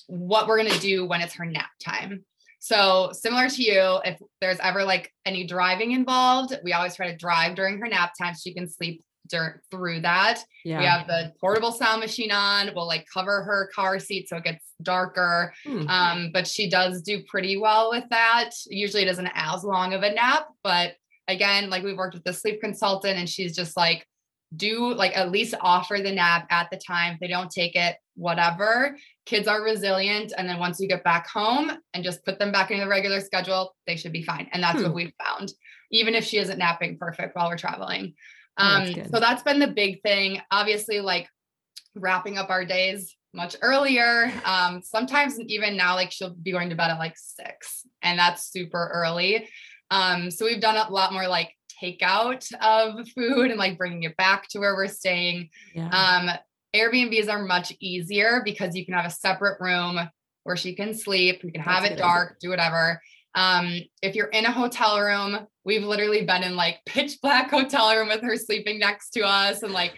[0.08, 2.24] what we're gonna do when it's her nap time.
[2.60, 7.18] So similar to you, if there's ever like any driving involved, we always try to
[7.18, 10.44] drive during her nap time so she can sleep dur- through that.
[10.66, 10.80] Yeah.
[10.80, 12.72] We have the portable sound machine on.
[12.76, 15.54] We'll like cover her car seat so it gets darker.
[15.66, 15.88] Hmm.
[15.88, 18.52] Um, but she does do pretty well with that.
[18.68, 20.94] Usually it isn't as long of a nap, but
[21.28, 24.06] again, like we've worked with the sleep consultant and she's just like,
[24.56, 27.14] do like at least offer the nap at the time.
[27.14, 28.98] If they don't take it, whatever.
[29.26, 30.34] Kids are resilient.
[30.38, 33.22] And then once you get back home and just put them back into the regular
[33.22, 34.50] schedule, they should be fine.
[34.52, 34.86] And that's hmm.
[34.86, 35.52] what we've found,
[35.92, 38.14] even if she isn't napping perfect while we're traveling.
[38.58, 40.42] Oh, um, that's so that's been the big thing.
[40.52, 41.30] Obviously, like
[41.96, 44.32] wrapping up our days much earlier.
[44.44, 48.52] Um, sometimes even now, like she'll be going to bed at like six, and that's
[48.52, 49.48] super early.
[49.92, 54.18] Um, so we've done a lot more like takeout of food and like bringing it
[54.18, 55.50] back to where we're staying.
[55.74, 55.90] Yeah.
[55.90, 56.30] Um,
[56.76, 60.00] Airbnbs are much easier because you can have a separate room
[60.44, 61.44] where she can sleep.
[61.44, 62.38] You can have That's it dark, idea.
[62.42, 63.02] do whatever.
[63.36, 67.96] Um, if you're in a hotel room, we've literally been in like pitch black hotel
[67.96, 69.94] room with her sleeping next to us and like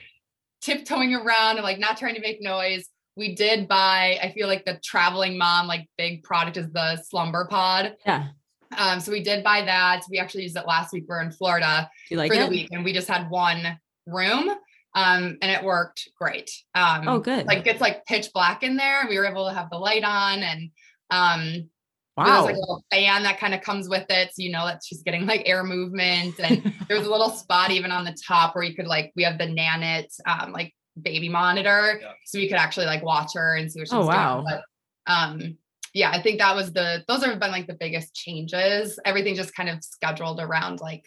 [0.61, 2.87] tiptoeing around and like not trying to make noise.
[3.17, 7.45] We did buy, I feel like the traveling mom, like big product is the slumber
[7.49, 7.95] pod.
[8.05, 8.29] Yeah.
[8.77, 10.03] Um, so we did buy that.
[10.09, 11.05] We actually used it last week.
[11.07, 12.45] We're in Florida like for it?
[12.45, 14.49] the week, and we just had one room,
[14.95, 16.51] um, and it worked great.
[16.75, 17.45] Um, oh, good.
[17.45, 19.05] Like it's like pitch black in there.
[19.09, 20.71] We were able to have the light on, and
[21.09, 21.69] um,
[22.17, 24.65] wow, there's like a little fan that kind of comes with it, so you know
[24.65, 28.55] that she's getting like air movement, and there's a little spot even on the top
[28.55, 32.11] where you could like we have the Nanit um, like baby monitor, yeah.
[32.25, 34.41] so we could actually like watch her and see what she's oh, wow.
[34.41, 34.45] doing.
[34.47, 35.57] But um,
[35.93, 38.99] yeah, I think that was the those have been like the biggest changes.
[39.05, 41.05] Everything just kind of scheduled around like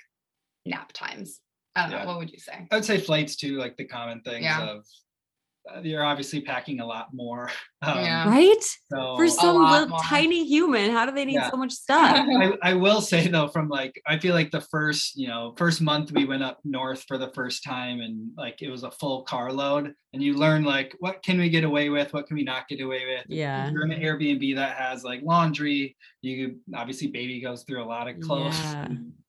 [0.67, 1.41] nap times.
[1.75, 2.05] I don't yeah.
[2.05, 2.07] know.
[2.09, 2.67] What would you say?
[2.71, 4.63] I would say flights too, like the common things yeah.
[4.63, 4.85] of
[5.83, 7.51] you're obviously packing a lot more.
[7.85, 8.27] Um, yeah.
[8.27, 8.65] Right?
[8.91, 11.51] So For some little tiny human, how do they need yeah.
[11.51, 12.27] so much stuff?
[12.27, 15.83] I, I, will say though, from like, I feel like the first, you know, first
[15.83, 19.25] month we went up north for the first time and like it was a full
[19.25, 22.15] carload and you learn like, what can we get away with?
[22.15, 23.27] What can we not get away with?
[23.29, 23.67] Yeah.
[23.67, 27.85] If you're in an Airbnb that has like laundry, you obviously baby goes through a
[27.85, 28.59] lot of clothes.
[28.59, 28.89] Yeah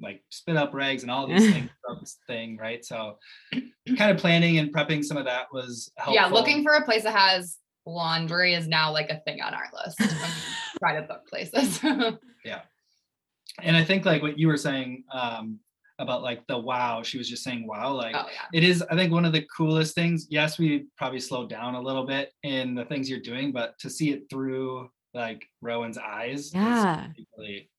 [0.00, 2.84] like spit up rags and all these things this thing, right?
[2.84, 3.18] So
[3.96, 6.14] kind of planning and prepping some of that was helpful.
[6.14, 9.68] Yeah, looking for a place that has laundry is now like a thing on our
[9.72, 9.98] list.
[10.78, 11.80] try to book places.
[12.44, 12.62] yeah.
[13.62, 15.58] And I think like what you were saying um,
[15.98, 17.92] about like the wow, she was just saying wow.
[17.92, 18.58] Like oh, yeah.
[18.58, 20.26] it is, I think one of the coolest things.
[20.28, 23.88] Yes, we probably slowed down a little bit in the things you're doing, but to
[23.88, 27.06] see it through like Rowan's eyes, yeah,
[27.38, 27.70] really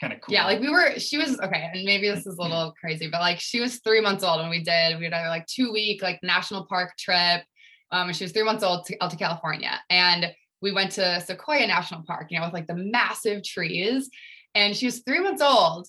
[0.00, 0.32] kind of cool.
[0.34, 3.20] Yeah, like we were, she was okay, and maybe this is a little crazy, but
[3.20, 4.98] like she was three months old when we did.
[4.98, 7.42] We had a like two week like national park trip.
[7.90, 11.20] Um, and she was three months old to, out to California, and we went to
[11.20, 14.10] Sequoia National Park, you know, with like the massive trees.
[14.54, 15.86] And she was three months old,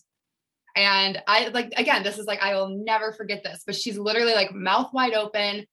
[0.76, 4.34] and I like again, this is like I will never forget this, but she's literally
[4.34, 5.66] like mouth wide open,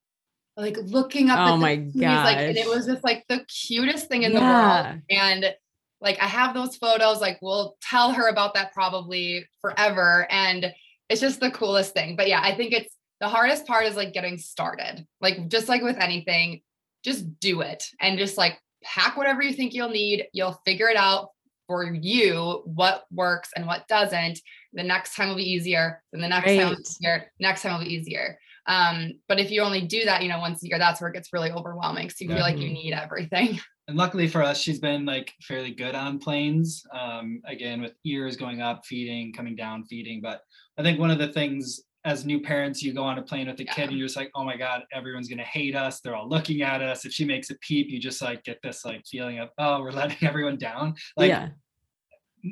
[0.56, 1.50] like looking up.
[1.50, 2.24] Oh my god!
[2.24, 4.38] Like, and it was just like the cutest thing in yeah.
[4.38, 5.02] the world.
[5.10, 5.54] And
[6.02, 10.26] like I have those photos, like we'll tell her about that probably forever.
[10.30, 10.72] And
[11.08, 12.16] it's just the coolest thing.
[12.16, 15.06] But yeah, I think it's the hardest part is like getting started.
[15.20, 16.60] Like just like with anything,
[17.04, 20.26] just do it and just like pack whatever you think you'll need.
[20.32, 21.28] You'll figure it out
[21.68, 24.40] for you what works and what doesn't.
[24.72, 26.02] The next time will be easier.
[26.12, 27.32] Then the next time will be easier.
[27.38, 28.38] Next time will be easier.
[28.66, 31.14] Um, but if you only do that, you know, once a year, that's where it
[31.14, 32.10] gets really overwhelming.
[32.10, 33.60] So you feel like you need everything.
[33.88, 36.84] and luckily for us, she's been like fairly good on planes.
[36.92, 40.20] Um, again, with ears going up, feeding, coming down, feeding.
[40.20, 40.42] But
[40.78, 43.60] I think one of the things as new parents, you go on a plane with
[43.60, 43.74] a yeah.
[43.74, 46.00] kid and you're just like, oh my God, everyone's gonna hate us.
[46.00, 47.04] They're all looking at us.
[47.04, 49.92] If she makes a peep, you just like get this like feeling of, oh, we're
[49.92, 50.94] letting everyone down.
[51.16, 51.48] Like yeah.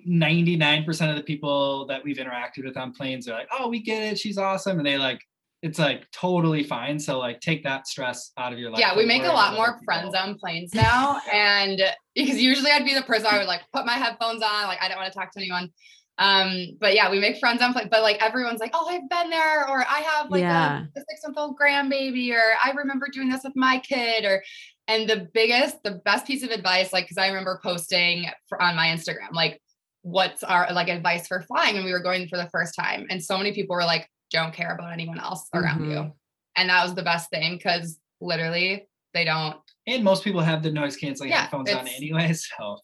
[0.08, 4.12] 99% of the people that we've interacted with on planes are like, oh, we get
[4.12, 4.18] it.
[4.18, 4.78] She's awesome.
[4.78, 5.20] And they like
[5.62, 6.99] it's like totally fine.
[6.99, 8.81] So like take that stress out of your life.
[8.81, 11.20] Yeah, we make a lot more friends on planes now.
[11.31, 11.81] and
[12.14, 14.88] because usually I'd be the person I would like put my headphones on, like I
[14.88, 15.70] don't want to talk to anyone.
[16.18, 19.31] Um, but yeah, we make friends on plane, but like everyone's like, oh, I've been
[19.31, 20.81] there, or I have like yeah.
[20.81, 24.42] a, a six month old grandbaby, or I remember doing this with my kid, or
[24.87, 28.77] and the biggest, the best piece of advice, like because I remember posting for, on
[28.77, 29.62] my Instagram, like
[30.03, 33.07] what's our like advice for flying when we were going for the first time.
[33.09, 35.90] And so many people were like, don't care about anyone else around mm-hmm.
[35.90, 36.12] you.
[36.56, 39.56] And that was the best thing because literally they don't.
[39.86, 42.34] And most people have the noise canceling yeah, headphones on anyway.
[42.58, 42.78] So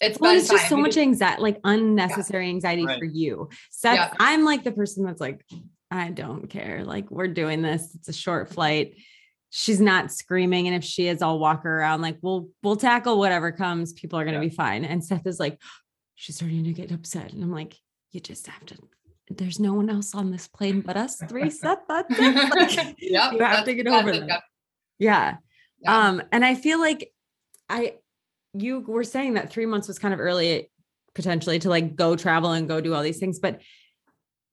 [0.00, 2.54] it's well, it's just so much anxiety, like unnecessary yeah.
[2.54, 2.98] anxiety right.
[2.98, 3.48] for you.
[3.70, 4.12] So yeah.
[4.20, 5.44] I'm like the person that's like,
[5.90, 6.84] I don't care.
[6.84, 7.94] Like we're doing this.
[7.94, 8.94] It's a short flight.
[9.50, 10.66] She's not screaming.
[10.66, 12.02] And if she is, I'll walk her around.
[12.02, 13.94] Like we'll we'll tackle whatever comes.
[13.94, 14.48] People are gonna yeah.
[14.48, 14.84] be fine.
[14.84, 15.58] And Seth is like,
[16.14, 17.32] she's starting to get upset.
[17.32, 17.74] And I'm like,
[18.10, 18.76] you just have to
[19.28, 22.34] there's no one else on this plane but us three Seth That's it.
[22.34, 24.42] Like, yep, you have to get over that.
[24.98, 25.36] Yeah.
[25.80, 26.08] yeah.
[26.08, 27.12] Um, and I feel like
[27.68, 27.94] I
[28.52, 30.70] you were saying that three months was kind of early
[31.14, 33.60] potentially to like go travel and go do all these things, but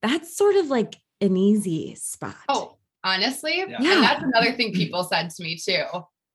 [0.02, 2.36] that's sort of like an easy spot.
[2.48, 3.58] Oh, honestly.
[3.58, 3.76] Yeah.
[3.76, 5.84] And that's another thing people said to me too.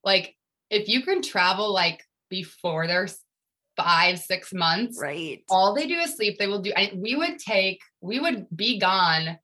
[0.04, 0.36] Like,
[0.70, 3.18] if you can travel like before there's
[3.84, 5.44] five, six months, Right.
[5.50, 6.38] all they do is sleep.
[6.38, 9.40] They will do, I, we would take, we would be gone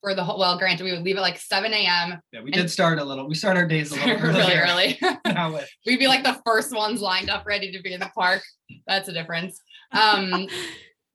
[0.00, 2.18] for the whole, well, granted, we would leave at like 7 a.m.
[2.32, 3.28] Yeah, we did start a little.
[3.28, 4.98] We start our days a little really earlier.
[5.26, 5.60] early.
[5.86, 8.42] We'd be like the first ones lined up ready to be in the park.
[8.86, 9.60] That's a difference.
[9.92, 10.48] Um,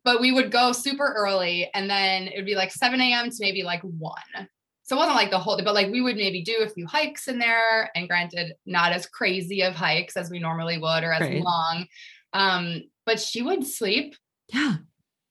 [0.05, 3.29] but we would go super early and then it would be like 7 a.m.
[3.29, 4.13] to maybe like 1.
[4.83, 7.27] So it wasn't like the whole, but like we would maybe do a few hikes
[7.27, 11.23] in there and granted, not as crazy of hikes as we normally would or as
[11.27, 11.43] Right.
[11.43, 11.85] long.
[12.33, 14.15] Um, but she would sleep
[14.53, 14.75] Yeah.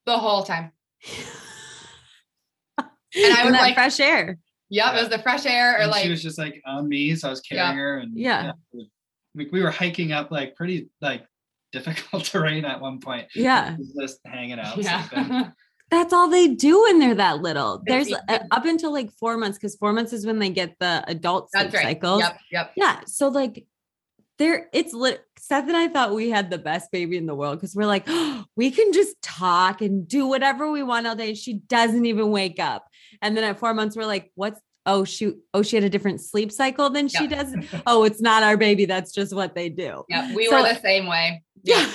[0.05, 0.71] the whole time.
[3.15, 4.37] And I would that like- fresh air.
[4.69, 7.15] Yep, it was the fresh air or and like she was just like on me,
[7.15, 7.57] so I was Yeah.
[7.71, 8.51] carrying her, and Yeah.
[9.33, 11.25] we, we were hiking up like pretty like
[11.71, 13.27] difficult terrain at one point.
[13.33, 13.77] Yeah.
[13.99, 14.73] Just hanging out.
[14.73, 14.87] sleeping.
[14.89, 15.49] yeah.
[15.89, 17.81] That's all they do when they're that little.
[17.85, 21.01] There's uh, up until like four months because four months is when they get the
[21.07, 21.83] adult sleep That's right.
[21.95, 22.19] cycles.
[22.23, 22.71] Yep, yep.
[22.75, 22.99] Yeah.
[23.07, 23.65] So like
[24.37, 27.57] there it's lit Seth and I thought we had the best baby in the world
[27.57, 28.07] because we're like,
[28.55, 31.33] we can just talk and do whatever we want all day.
[31.35, 32.85] She doesn't even wake up.
[33.21, 36.21] And then at four months, we're like, what's oh shoot, oh, she had a different
[36.21, 37.53] sleep cycle than she does.
[37.85, 38.85] Oh, it's not our baby.
[38.85, 40.03] That's just what they do.
[40.09, 40.35] Yep.
[40.35, 41.43] We So- were the same way.
[41.63, 41.79] Yeah.
[41.81, 41.91] Yeah.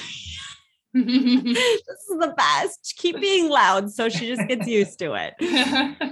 [0.95, 1.59] this
[2.11, 2.95] is the best.
[2.99, 5.35] Keep being loud so she just gets used to it.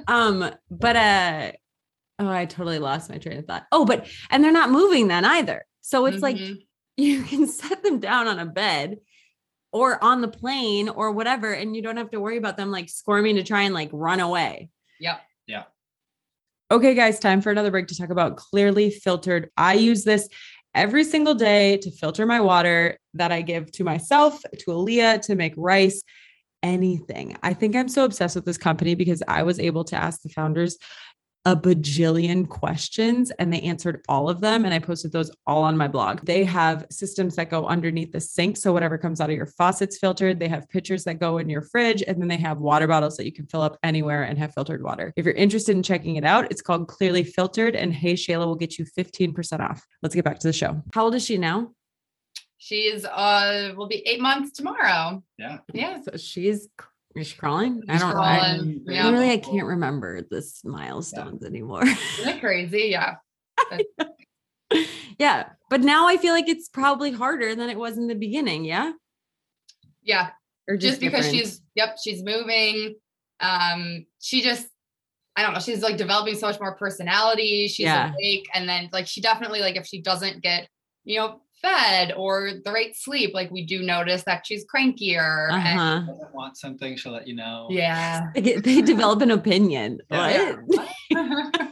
[0.09, 1.53] Um, but uh
[2.19, 3.67] oh, I totally lost my train of thought.
[3.73, 5.65] Oh, but and they're not moving then either.
[5.81, 6.67] So it's like Mhm.
[6.97, 8.99] you can set them down on a bed
[9.73, 12.89] or on the plane or whatever, and you don't have to worry about them like
[12.89, 14.69] squirming to try and like run away.
[14.99, 15.21] Yep.
[15.47, 15.65] Yeah.
[16.71, 19.51] Okay, guys, time for another break to talk about clearly filtered.
[19.57, 20.29] I use this
[20.75, 25.35] every single day to filter my water that I give to myself, to Aaliyah, to
[25.35, 26.03] make rice,
[26.63, 27.37] anything.
[27.43, 30.29] I think I'm so obsessed with this company because I was able to ask the
[30.29, 30.77] founders
[31.47, 34.65] a bajillion questions and they answered all of them.
[34.65, 36.21] And I posted those all on my blog.
[36.25, 38.57] They have systems that go underneath the sink.
[38.57, 40.39] So whatever comes out of your faucet's filtered.
[40.39, 42.03] They have pitchers that go in your fridge.
[42.07, 44.83] And then they have water bottles that you can fill up anywhere and have filtered
[44.83, 45.13] water.
[45.17, 47.75] If you're interested in checking it out, it's called Clearly Filtered.
[47.75, 49.87] And Hey Shayla will get you 15% off.
[50.03, 50.83] Let's get back to the show.
[50.93, 51.71] How old is she now?
[52.59, 55.23] She's uh will be eight months tomorrow.
[55.39, 55.59] Yeah.
[55.73, 56.03] Yeah.
[56.03, 56.69] So she's
[57.17, 57.83] is she crawling?
[57.89, 58.85] I don't crawling.
[58.89, 59.05] I, Yeah.
[59.07, 61.83] literally I can't remember this milestones anymore.
[61.85, 62.89] Isn't it crazy?
[62.91, 63.17] Yeah.
[65.19, 65.49] yeah.
[65.69, 68.65] But now I feel like it's probably harder than it was in the beginning.
[68.65, 68.93] Yeah.
[70.03, 70.31] Yeah.
[70.69, 71.47] Or Just, because different?
[71.47, 72.95] she's yep, she's moving.
[73.41, 74.69] Um, she just
[75.37, 77.67] I don't know, she's like developing so much more personality.
[77.69, 78.13] She's Yeah.
[78.13, 78.49] awake.
[78.55, 80.69] And then like she definitely like if she doesn't get,
[81.05, 85.51] you know, fed or the right sleep, like we do notice that she's crankier.
[85.51, 86.01] uh-huh.
[86.07, 87.69] doesn't want something, she'll let you know.
[87.71, 88.29] yeah.
[88.35, 89.99] They, get- they develop an opinion.
[90.11, 90.57] Yeah.
[90.67, 90.89] What?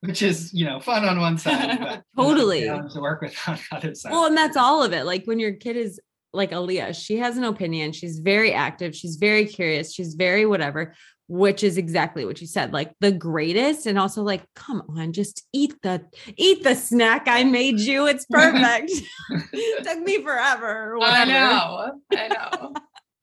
[0.00, 2.64] Which is, you know, fun on one side, but Totally.
[2.64, 4.10] yeah, to work with on the other side.
[4.10, 5.04] Well, and that's all of it.
[5.04, 6.00] Like when your kid is
[6.32, 7.92] like Aaliyah, she has an opinion.
[7.92, 8.96] She's very active.
[8.96, 9.94] She's very curious.
[9.94, 10.94] She's very whatever,
[11.28, 12.72] which is exactly what you said.
[12.72, 16.04] Like the greatest, and also like, come on, just eat the
[16.36, 18.06] eat the snack I made you.
[18.06, 18.92] It's perfect.
[19.84, 20.96] Took me forever.
[20.96, 21.92] Or I know.
[22.12, 22.74] I know.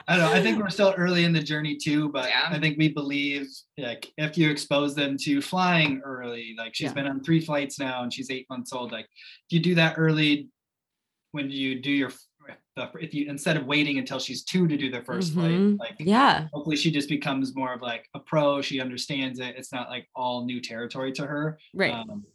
[0.07, 0.31] I don't know.
[0.33, 2.47] I think we're still early in the journey too, but Yeah.
[2.49, 3.45] I think we believe
[3.77, 6.93] like if you expose them to flying early, like she's Yeah.
[6.93, 8.91] been on three flights now and she's eight months old.
[8.91, 10.49] Like if you do that early,
[11.31, 12.11] when you do your
[12.75, 15.77] the, if you instead of waiting until she's two to do the 1st Mhm.
[15.77, 16.47] flight, like Yeah.
[16.53, 18.61] hopefully she just becomes more of like a pro.
[18.61, 19.55] She understands it.
[19.57, 21.59] It's not like all new territory to her.
[21.73, 21.93] Right.
[21.93, 22.25] Um,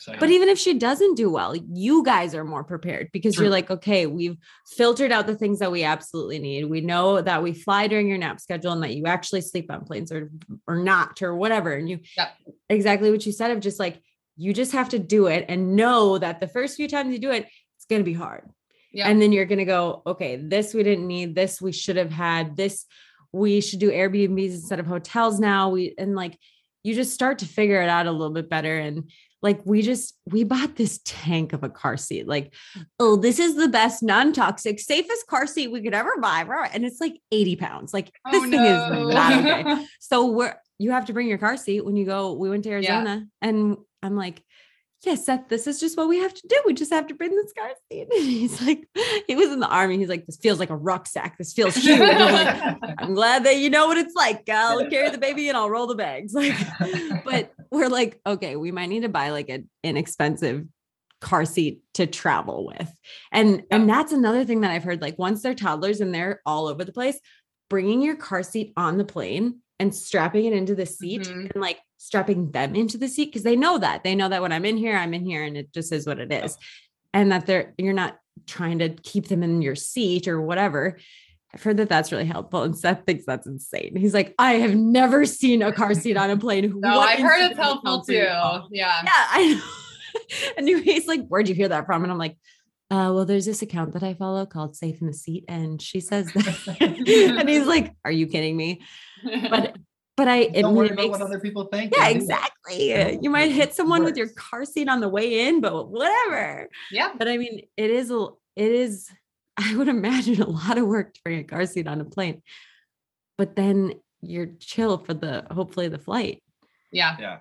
[0.00, 3.44] so But even if she doesn't do well, you guys are more prepared because True.
[3.44, 4.36] you're like, okay, we've
[4.76, 6.66] filtered out the things that we absolutely need.
[6.66, 9.84] We know that we fly during your nap schedule and that you actually sleep on
[9.84, 10.30] planes or
[10.68, 11.72] or not or whatever.
[11.72, 12.28] And you Yep.
[12.68, 14.00] exactly what you said of just like
[14.36, 17.32] you just have to do it and know that the first few times you do
[17.32, 18.48] it, it's gonna be hard.
[18.92, 19.08] Yeah.
[19.08, 22.56] And then you're gonna go, okay, this we didn't need, this we should have had,
[22.56, 22.86] this
[23.32, 25.68] we should do Airbnbs instead of hotels now.
[25.70, 26.38] We and like
[26.82, 28.78] you just start to figure it out a little bit better.
[28.78, 29.10] And
[29.42, 32.26] like we just we bought this tank of a car seat.
[32.26, 32.54] Like,
[32.98, 36.44] oh, this is the best non-toxic, safest car seat we could ever buy.
[36.72, 37.94] And it's like 80 pounds.
[37.94, 39.08] Like oh, this Oh, thing no.
[39.08, 39.86] is not okay.
[40.00, 42.32] So we're you have to bring your car seat when you go.
[42.32, 44.42] We went to Arizona and I'm like,
[45.04, 46.60] yeah, Seth, this is just what we have to do.
[46.66, 48.08] We just have to bring this car seat.
[48.10, 48.88] And he's like,
[49.26, 49.96] he was in the army.
[49.96, 51.38] He's like, this feels like a rucksack.
[51.38, 52.00] This feels huge.
[52.00, 52.32] And I'm
[52.80, 54.48] like, I'm glad that you know what it's like.
[54.48, 56.32] I'll carry the baby and I'll roll the bags.
[56.34, 56.54] Like,
[57.24, 60.64] but we're like, okay, we might need to buy like an inexpensive
[61.20, 62.92] car seat to travel with.
[63.32, 66.66] And and that's another thing that I've heard like once they're toddlers and they're all
[66.68, 67.18] over the place,
[67.70, 71.50] bringing your car seat on the plane and strapping it into the seat Mhm.
[71.52, 74.52] and like strapping them into the seat because they know that they know that when
[74.52, 76.56] I'm in here, I'm in here and it just is what it is.
[77.12, 80.98] And that they're you're not trying to keep them in your seat or whatever.
[81.52, 82.62] I've heard that that's really helpful.
[82.62, 83.96] And Seth thinks that's insane.
[83.96, 86.74] He's like, I have never seen a car seat on a plane.
[86.80, 88.14] No, I've heard it's helpful too.
[88.14, 88.62] Yeah.
[88.70, 90.54] Yeah, I know.
[90.56, 92.02] and he's like, Where'd you hear that from?
[92.02, 92.36] And I'm like,
[92.90, 96.00] uh, well, there's this account that I follow called Safe in the Seat, and she
[96.00, 96.76] says that.
[97.38, 98.80] and he's like, Are you kidding me?
[99.50, 99.76] But
[100.18, 101.94] but I it, Don't worry it about what other people think.
[101.96, 102.50] yeah, They do that.
[102.66, 102.88] exactly.
[102.90, 106.68] Yeah, You might hit someone with your car seat on the way in, but whatever.
[106.90, 107.12] yeah.
[107.16, 109.08] But I mean, it is a it is,
[109.56, 112.42] I would imagine a lot of work to bring a car seat on a plane.
[113.38, 116.42] But then you're chill for the hopefully the flight.
[116.92, 117.16] Yeah.
[117.20, 117.38] Yeah.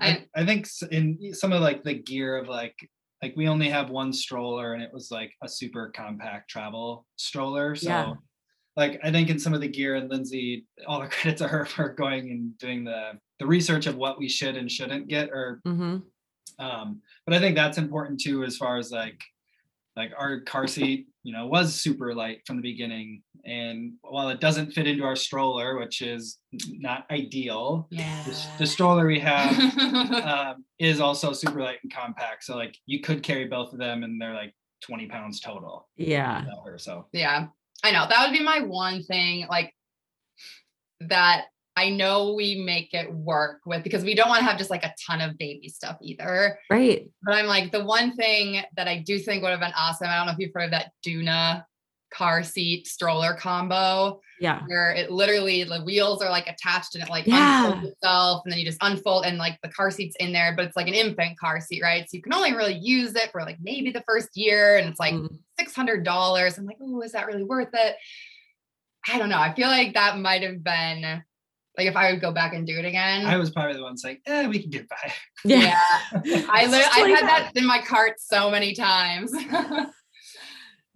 [0.00, 2.76] I- I, I think in some of like the gear of like
[3.22, 7.74] like we only have one stroller and it was like a super compact travel stroller.
[7.76, 8.12] So Yeah.
[8.76, 11.64] Like I think in some of the gear and Lindsay, all the credit to her
[11.64, 15.60] for going and doing the the research of what we should and shouldn't get or
[15.66, 16.02] Mhm.
[16.58, 19.20] um but I think that's important too as far as like
[19.96, 24.40] like our car seat you know was super light from the beginning and while it
[24.40, 26.38] doesn't fit into our stroller which is
[26.88, 28.22] not ideal Yeah.
[28.24, 29.52] the, the stroller we have
[30.24, 32.44] um, is also super light and compact.
[32.44, 35.88] So like you could carry both of them and they're like 20 pounds total.
[35.96, 36.44] Yeah.
[36.64, 37.48] without So Yeah,
[37.84, 38.06] I know.
[38.08, 39.72] That would be my one thing, like
[41.00, 41.46] that
[41.76, 44.82] I know we make it work with because we don't want to have just like
[44.82, 46.58] a ton of baby stuff either.
[46.70, 47.10] Right.
[47.22, 50.08] But I'm like, the one thing that I do think would have been awesome.
[50.08, 51.64] I don't know if you've heard of that Doona
[52.14, 54.62] car seat stroller combo Yeah.
[54.66, 57.66] where it literally the wheels are like attached and it like Yeah.
[57.66, 60.64] unfolds itself and then you just unfold and like the car seat's in there, but
[60.64, 62.02] it's like an infant car seat, right?
[62.08, 65.00] So you can only really use it for like maybe the first year and it's
[65.00, 65.36] like Mm.
[65.58, 66.58] six hundred dollars.
[66.58, 67.96] I'm like, oh, is that really worth it?
[69.08, 69.38] I don't know.
[69.38, 71.22] I feel like that might have been
[71.78, 73.26] like if I would go back and do it again.
[73.26, 75.12] I was probably the one saying, eh, we can get by.
[75.44, 75.78] Yeah.
[76.24, 76.82] yeah, I It's li-
[77.12, 79.30] I've had that in my cart so many times.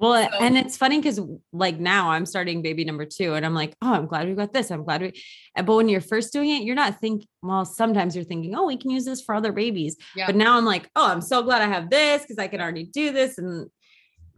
[0.00, 1.20] Well, So- and it's funny because
[1.52, 4.52] like now I'm starting baby number two, and I'm like, oh, I'm glad we got
[4.52, 4.70] this.
[4.70, 5.12] I'm glad we.
[5.54, 7.28] But when you're first doing it, you're not thinking.
[7.42, 9.96] Well, sometimes you're thinking, oh, we can use this for other babies.
[10.16, 10.26] Yeah.
[10.26, 12.84] But now I'm like, oh, I'm so glad I have this because I can already
[12.84, 13.36] do this.
[13.38, 13.68] And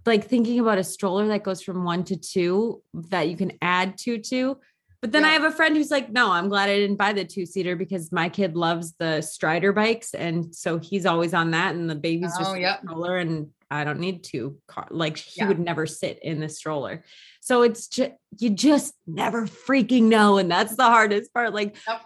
[0.04, 3.96] like thinking about a stroller that goes from one to two that you can add
[3.96, 4.58] two to.
[5.00, 7.24] But then I have a friend who's like, no, I'm glad I didn't buy the
[7.24, 10.14] two seater because my kid loves the Strider bikes.
[10.14, 11.74] And so he's always on that.
[11.74, 12.82] And the baby's oh, just Oh, in yep.
[12.82, 13.16] the stroller.
[13.16, 14.86] And I don't need two car.
[14.90, 15.48] Like he Yeah.
[15.48, 17.04] would never sit in the stroller.
[17.40, 20.36] So it's just, you just never freaking know.
[20.36, 21.54] And that's the hardest part.
[21.54, 22.02] Like Yep.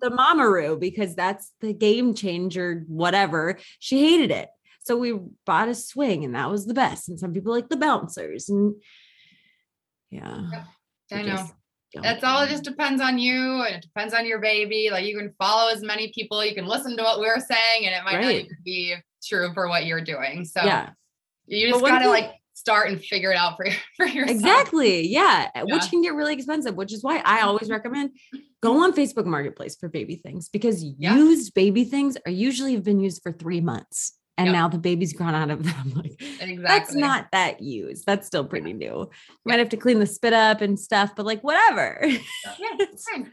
[0.00, 3.58] the Mamaroo because that's the game changer, whatever.
[3.80, 4.48] She hated it.
[4.84, 7.08] So we bought a swing and that was the best.
[7.08, 8.48] And some people like the bouncers.
[8.48, 8.76] And
[10.10, 10.62] yeah.
[11.10, 11.46] I know.
[12.00, 12.42] That's all.
[12.42, 14.88] It just depends on you and it depends on your baby.
[14.90, 17.94] Like you can follow as many people, you can listen to what we're saying, and
[17.94, 18.94] it might not even be
[19.26, 20.44] true for what you're doing.
[20.44, 20.90] So yeah,
[21.46, 23.66] you just gotta thing- like start and figure it out for,
[23.96, 24.30] for yourself.
[24.30, 25.08] exactly.
[25.08, 25.48] Yeah.
[25.54, 25.62] Yeah.
[25.64, 27.48] Which can get really expensive, which is why I mm-hmm.
[27.48, 28.10] always recommend
[28.62, 31.16] go on Facebook Marketplace for baby things because Yeah.
[31.16, 34.16] used baby things are usually have been used for three months.
[34.38, 34.52] And Yep.
[34.54, 35.92] now the baby's grown out of them.
[35.96, 36.56] Like, Exactly.
[36.56, 38.06] that's not that used.
[38.06, 38.86] That's still pretty new.
[39.08, 39.08] You
[39.44, 42.00] might have to clean the spit up and stuff, but like whatever.
[42.02, 42.18] Yeah,
[42.80, 43.32] it's fine.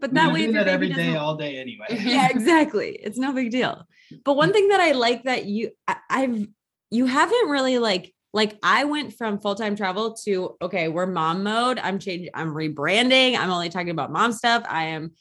[0.00, 1.86] but that way, that every day, all day anyway.
[1.90, 2.90] yeah, exactly.
[3.02, 3.84] It's no big deal.
[4.24, 6.46] But one thing that I like that you, I, I've,
[6.90, 11.42] you haven't really like, like I went from full time travel to okay, we're mom
[11.42, 11.78] mode.
[11.78, 12.30] I'm changing.
[12.34, 13.36] I'm rebranding.
[13.36, 14.64] I'm only talking about mom stuff.
[14.68, 15.12] I am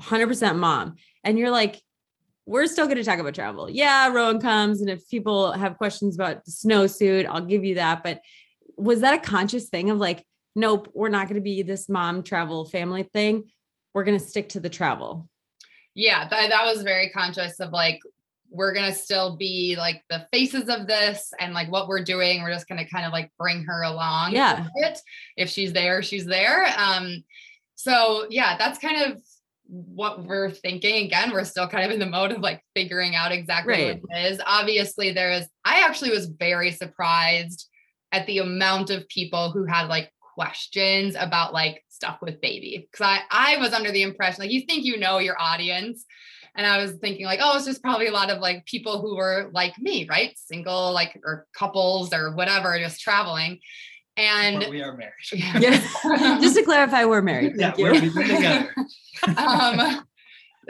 [0.00, 0.96] 100% mom.
[1.24, 1.80] And you're like,
[2.46, 3.68] we're still going to talk about travel.
[3.68, 8.02] Yeah, Rowan comes, and if people have questions about the snowsuit, I'll give you that.
[8.02, 8.20] But
[8.76, 10.24] was that a conscious thing of like,
[10.54, 13.44] nope, we're not going to be this mom travel family thing.
[13.94, 15.28] We're going to stick to the travel.
[15.94, 17.98] yeah that, that was very conscious of like
[18.50, 22.52] we're gonna still be like the faces of this and like what we're doing we're
[22.52, 24.68] just gonna kind of like bring her along Yeah.
[25.36, 27.24] if she's there she's there um
[27.74, 29.20] so yeah that's kind of
[29.68, 33.32] what we're thinking again we're still kind of in the mode of like figuring out
[33.32, 34.02] exactly Right.
[34.02, 34.40] what it is.
[34.46, 37.68] Obviously there is i actually was very surprised
[38.12, 42.86] at the amount of people who had like questions about like stuff with baby.
[42.90, 46.04] Because i i was under the impression like you think you know your audience.
[46.54, 49.16] And i was thinking like oh it's just probably a lot of like people who
[49.16, 50.32] were like me right?
[50.38, 53.58] Single like or couples or whatever just traveling
[54.16, 55.12] and But we are married.
[55.32, 55.80] Yeah.
[56.40, 57.52] Just to clarify, we're married.
[57.56, 58.00] yeah, Thank we're, you.
[58.02, 58.74] we've been together.
[59.36, 60.06] um,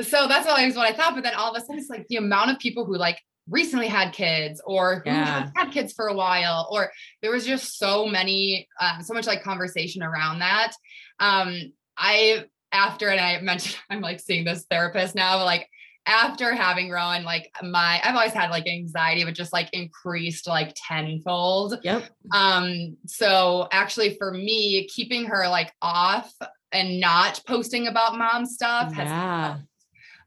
[0.00, 1.14] so that's always what I thought.
[1.14, 3.18] But then all of a sudden, it's like the amount of people who like
[3.48, 5.24] recently had kids or who Yeah.
[5.40, 6.90] have had kids for a while, or
[7.22, 10.72] there was just so many, um, so much like conversation around that.
[11.20, 15.68] Um, I after, and I mentioned I'm like seeing this therapist now, but like
[16.06, 20.74] after having Rowan, like my I've always had like anxiety, but just like increased like
[20.76, 21.78] tenfold.
[21.82, 22.04] Yep.
[22.32, 26.32] Um, so actually for me, keeping her like off
[26.72, 29.58] and not posting about mom stuff has Yeah.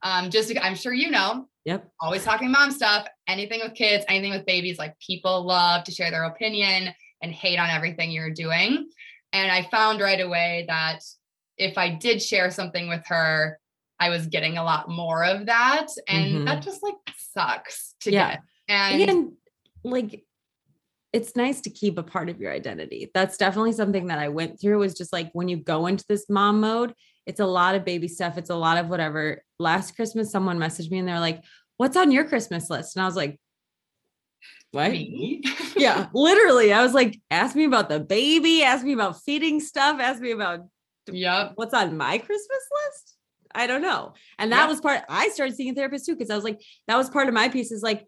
[0.04, 1.88] um just I'm sure you know, Yep.
[2.02, 6.12] always talking mom stuff, anything with kids, anything with babies, like people love to share
[6.12, 8.90] their opinion and hate on everything you're doing.
[9.34, 11.00] And I found right away that
[11.58, 13.59] if I did share something with her,
[14.00, 15.88] I was getting a lot more of that.
[16.08, 16.46] And Mhm.
[16.46, 18.30] that just like sucks to Yeah.
[18.30, 18.42] get.
[18.68, 19.32] And, and
[19.84, 20.26] like
[21.12, 24.62] it's nice to keep a part of your identity that's definitely something that i went
[24.62, 26.94] through was just like when you go into this mom mode
[27.26, 30.92] it's a lot of baby stuff it's a lot of whatever last christmas someone messaged
[30.92, 31.42] me and they're like
[31.78, 33.40] what's on your christmas list and i was like
[34.72, 34.94] what
[35.78, 40.00] yeah literally i was like ask me about the baby ask me about feeding stuff
[40.00, 40.68] ask me about
[41.14, 41.54] yep.
[41.56, 43.09] what's on my Christmas list?
[43.54, 44.14] I don't know.
[44.38, 44.68] And that Yeah.
[44.68, 47.28] was part I started seeing a therapist too because I was like, that was part
[47.28, 48.06] of my piece is like,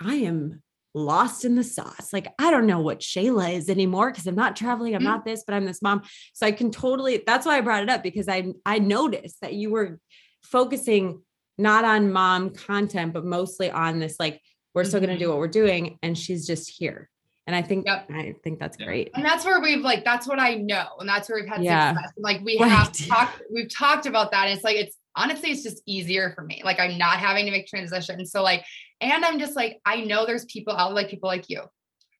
[0.00, 0.62] I am
[0.94, 2.12] lost in the sauce.
[2.12, 4.94] Like, I don't know what Shayla is anymore because I'm not traveling.
[4.94, 5.04] I'm Mhm.
[5.06, 6.02] not this, but I'm this mom.
[6.34, 9.54] So I can totally that's why I brought it up because I I noticed that
[9.54, 9.98] you were
[10.42, 11.22] focusing
[11.58, 14.40] not on mom content, but mostly on this, like,
[14.74, 17.08] we're still gonna do what we're doing, and she's just here.
[17.46, 18.06] And I think Yep.
[18.10, 18.86] I think that's Yeah.
[18.86, 19.10] great.
[19.14, 20.86] And that's where we've like, that's what I know.
[21.00, 21.92] And that's where we've had Yeah.
[21.92, 22.12] success.
[22.16, 22.70] And, like we Right.
[22.70, 24.46] have talked, we've talked about that.
[24.46, 26.62] And it's like, it's honestly, it's just easier for me.
[26.64, 28.30] Like I'm not having to make transitions.
[28.30, 28.64] So like,
[29.00, 31.62] and I'm just like, I know there's people out like people like you.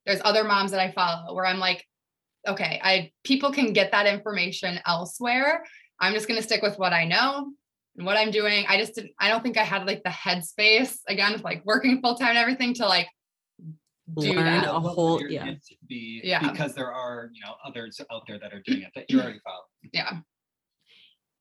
[0.06, 1.86] There's other moms that I follow where I'm like,
[2.48, 5.62] okay, I people can get that information elsewhere.
[6.00, 7.52] I'm just gonna stick with what I know
[7.96, 8.64] and what I'm doing.
[8.68, 12.00] I just didn't, I don't think I had like the headspace again with like working
[12.00, 13.06] full time and everything to like
[14.16, 14.68] Learn that.
[14.68, 15.44] a What would whole- your yeah.
[15.46, 16.50] kids Be Yeah.
[16.50, 19.40] because there are you know others out there that are doing it that you already
[19.44, 19.62] follow.
[19.92, 20.18] Yeah.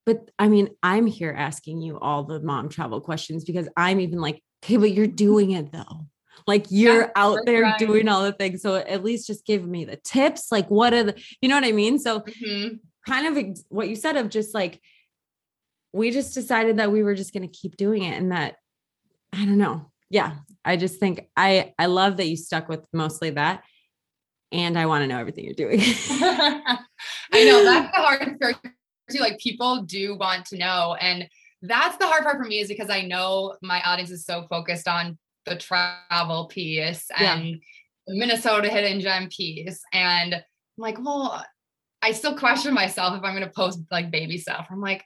[0.05, 4.19] But I mean, I'm here asking you all the mom travel questions because I'm even
[4.19, 6.07] like, okay, but you're doing it though.
[6.47, 7.77] Like you're out there trying.
[7.77, 8.61] doing all the things.
[8.63, 10.51] So at least just give me the tips.
[10.51, 11.99] Like, what are the, you know what I mean?
[11.99, 12.79] So Mhm.
[13.07, 14.81] kind of ex- what you said of just like,
[15.93, 18.55] we just decided that we were just going to keep doing it and that,
[19.33, 19.90] I don't know.
[20.11, 20.35] Yeah.
[20.63, 23.63] I just think I, I love that you stuck with mostly that.
[24.51, 25.79] And I want to know everything you're doing.
[25.81, 26.77] I
[27.33, 28.55] know that's the hard part
[29.09, 29.19] too.
[29.19, 30.97] Like people do want to know.
[30.99, 31.29] And
[31.61, 34.89] that's the hard part for me is because I know my audience is so focused
[34.89, 37.61] on the travel piece and
[38.05, 39.81] the Minnesota hidden gem piece.
[39.93, 40.41] And I'm
[40.77, 41.45] like, well,
[42.01, 44.67] I still question myself if I'm going to post like baby stuff.
[44.69, 45.05] I'm like,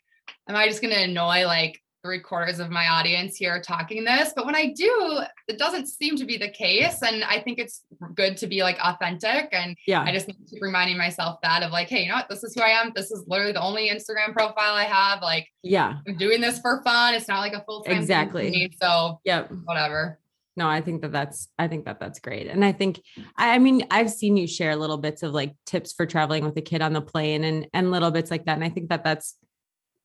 [0.49, 4.31] am I just going to annoy like three quarters of my audience here talking this?
[4.35, 7.01] But when I do, it doesn't seem to be the case.
[7.01, 7.81] And I think it's
[8.13, 10.03] good to be like authentic and yeah.
[10.03, 12.29] I just keep reminding myself that of like, hey, you know what?
[12.29, 12.91] This is who I am.
[12.95, 15.21] This is literally the only Instagram profile I have.
[15.23, 15.95] Like, Yeah.
[16.07, 17.15] I'm doing this for fun.
[17.15, 18.71] It's not like a full time Exactly.
[18.79, 19.51] So Yep.
[19.65, 20.19] whatever.
[20.57, 23.01] no i think that that's i think that that's great and i think
[23.37, 26.55] i I mean i've seen you share little bits of like tips for traveling with
[26.55, 29.03] a kid on the plane and and little bits like that and i think that
[29.03, 29.35] that's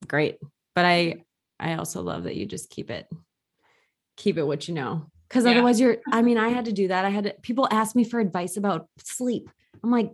[0.08, 0.38] great
[0.74, 1.22] but i
[1.60, 3.06] i also love that you just keep it
[4.16, 5.52] keep it what you know because Yeah.
[5.52, 8.04] otherwise you're i mean i had to do that i had to, people ask me
[8.04, 9.48] for advice about sleep
[9.84, 10.12] i'm like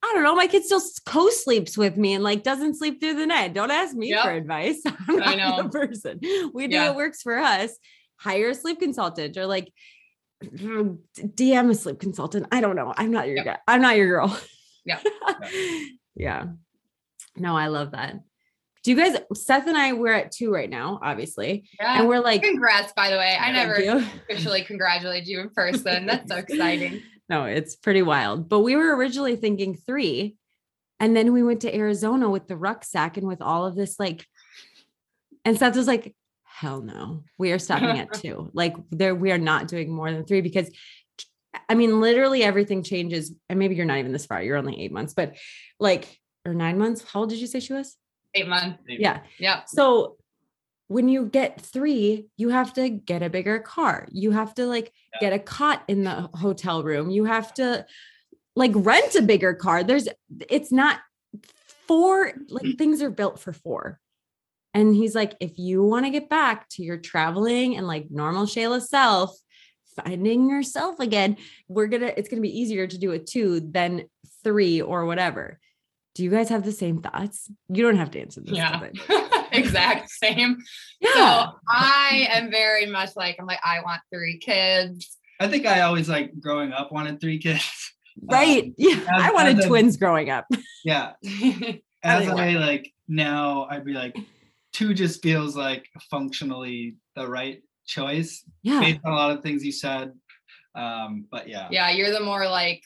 [0.00, 0.36] I don't know.
[0.36, 3.52] My kid still co-sleeps with me and like doesn't sleep through the night.
[3.52, 4.22] Don't ask me Yep.
[4.22, 4.80] for advice.
[5.08, 5.62] I'm I not know.
[5.64, 6.20] the person.
[6.54, 6.86] We do Yeah.
[6.88, 7.76] what works for us
[8.16, 9.72] hire a sleep consultant or like
[10.42, 12.46] DM a sleep consultant.
[12.52, 12.94] I don't know.
[12.96, 13.44] I'm not your Yep.
[13.44, 13.58] guy.
[13.66, 14.40] I'm not your girl.
[14.84, 15.00] Yeah.
[16.14, 16.44] yeah.
[17.36, 18.20] No, I love that.
[18.88, 21.68] You guys, Seth and I, we're at two right now, obviously.
[21.78, 22.00] Yeah.
[22.00, 23.36] And we're like, Congrats, by the way.
[23.38, 23.98] I never you.
[24.30, 26.06] officially congratulated you in person.
[26.06, 27.02] That's so exciting.
[27.30, 28.48] No, it's pretty wild.
[28.48, 30.36] But we were originally thinking three.
[30.98, 34.24] And then we went to Arizona with the rucksack and with all of this, like,
[35.44, 36.14] and Seth was like,
[36.44, 38.50] hell no, we are stopping at two.
[38.54, 40.70] Like, there, we are not doing more than three because
[41.68, 43.34] I mean, literally everything changes.
[43.50, 45.36] And maybe you're not even this far, you're only eight months, but
[45.78, 47.04] like, or nine months.
[47.12, 47.94] How old did you say she was?
[48.34, 48.82] Eight months.
[48.86, 49.20] Yeah.
[49.38, 49.62] Yeah.
[49.66, 50.16] So
[50.88, 54.08] when you get three, you have to get a bigger car.
[54.10, 55.30] You have to like Yeah.
[55.30, 57.10] get a cot in the hotel room.
[57.10, 57.86] You have to
[58.56, 59.84] like rent a bigger car.
[59.84, 60.08] There's
[60.48, 61.00] it's not
[61.86, 64.00] four like things are built for four.
[64.74, 68.44] And he's like, if you want to get back to your traveling and like normal
[68.44, 69.36] Shayla self,
[69.96, 71.36] finding yourself again,
[71.68, 74.04] we're gonna it's gonna be easier to do a two than
[74.44, 75.58] three or whatever.
[76.18, 77.48] Do you guys have the same thoughts?
[77.68, 78.56] You don't have to answer this.
[78.56, 78.88] Yeah.
[79.52, 80.58] exact same.
[81.00, 81.12] Yeah.
[81.14, 85.16] So I am very much like, I'm like, I want three kids.
[85.38, 87.92] I think I always like growing up wanted three kids.
[88.28, 88.72] right.
[88.76, 88.96] Yeah.
[88.96, 90.46] as- I wanted as a- twins growing up.
[90.84, 91.12] Yeah.
[92.02, 92.40] As Anyway.
[92.42, 94.16] I like now I'd be like,
[94.72, 98.80] two just feels like functionally the right choice Yeah.
[98.80, 100.12] based on a lot of things you said.
[100.74, 101.68] Um, but yeah.
[101.70, 102.82] Yeah, you're the more like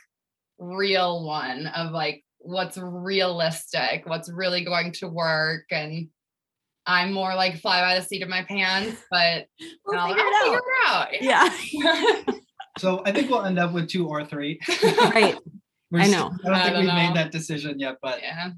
[0.58, 5.64] real one of like what's realistic, what's really going to work.
[5.70, 6.08] And
[6.86, 9.46] I'm more like fly by the seat of my pants, but
[9.86, 11.10] We'll I'll, figure I'll it out.
[11.10, 12.26] figure it out.
[12.26, 12.34] Yeah.
[12.78, 14.58] So I think we'll end up with two or three.
[14.82, 15.36] right.
[15.90, 16.36] We're I still- know.
[16.42, 18.52] I don't I think don't we've made that decision yet, but yeah.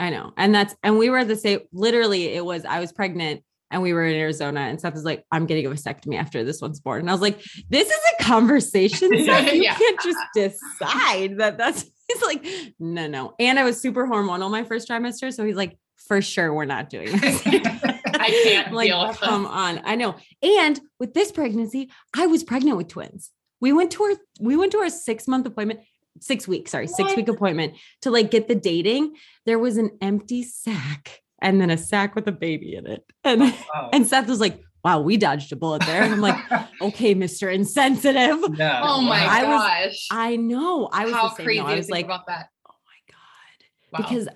[0.00, 0.32] I know.
[0.36, 3.92] And that's, and we were the same, literally, it was, I was pregnant and we
[3.92, 7.02] were in Arizona and Seth was like, I'm getting a vasectomy after this one's born.
[7.02, 9.10] And I was like, this is a conversation.
[9.24, 9.52] Seth.
[9.54, 9.74] You Yeah.
[9.76, 12.46] can't just decide that that's, he's like,
[12.78, 13.34] no, no.
[13.38, 15.32] And I was super hormonal my first trimester.
[15.32, 17.42] So he's like, for sure, we're not doing this.
[17.46, 19.80] I can't like, deal with come on.
[19.84, 20.16] I know.
[20.42, 23.30] And with this pregnancy, I was pregnant with twins.
[23.60, 25.80] We went to our, we went to our six month appointment,
[26.20, 29.14] six weeks, sorry, six week appointment to like get the dating.
[29.46, 33.04] There was an empty sack and then a sack with a baby in it.
[33.24, 33.90] And, oh, wow.
[33.92, 36.02] and Seth was like, wow, we dodged a bullet there.
[36.02, 36.36] And I'm like,
[36.80, 37.52] okay, Mr.
[37.52, 38.38] Insensitive.
[38.58, 38.80] yeah.
[38.84, 40.06] Oh my I was- gosh.
[40.10, 40.88] I know.
[40.92, 41.44] I was How the same.
[41.46, 41.66] crazy though.
[41.66, 42.46] to I was think like, about that.
[42.68, 44.02] oh my God.
[44.02, 44.08] Wow.
[44.08, 44.28] Because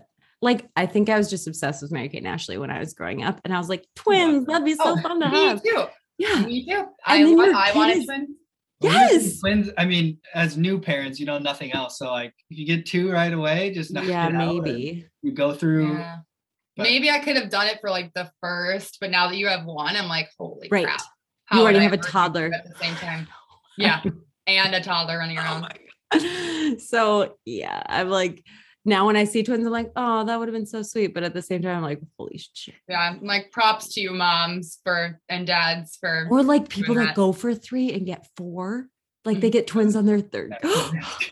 [0.42, 2.92] like I think I was just obsessed with Mary Kate and Ashley when I was
[2.94, 3.40] growing up.
[3.44, 5.62] And I was like, twins, that'd be so Oh, fun to me have.
[5.62, 5.84] too.
[6.18, 6.40] Yeah.
[6.44, 6.84] Me too.
[7.06, 8.06] I, then wa- your I wanted twins.
[8.08, 9.40] When you see Yes.
[9.40, 11.96] Twins, I mean, as new parents, you know nothing else.
[11.98, 15.06] So like if you get two right away, just knock Yeah, it out and maybe.
[15.22, 16.16] You go through Yeah.
[16.76, 19.46] But- Maybe I could have done it for like the first, but now that you
[19.48, 20.84] have one, I'm like, holy Right.
[20.86, 21.00] crap.
[21.52, 22.50] You already have a toddler.
[22.54, 23.26] At the same time.
[23.76, 24.02] Yeah.
[24.46, 25.62] And a toddler running Oh around.
[25.62, 28.44] my So yeah, I'm like,
[28.84, 31.12] now when I see twins, I'm like, oh, that would have been so sweet.
[31.14, 32.74] But at the same time, I'm like, holy shit.
[32.88, 33.00] Yeah.
[33.00, 37.14] I'm like props to you moms for and dads for Or like people that that.
[37.16, 38.86] go for three and get four,
[39.24, 40.54] like they get twins on their third.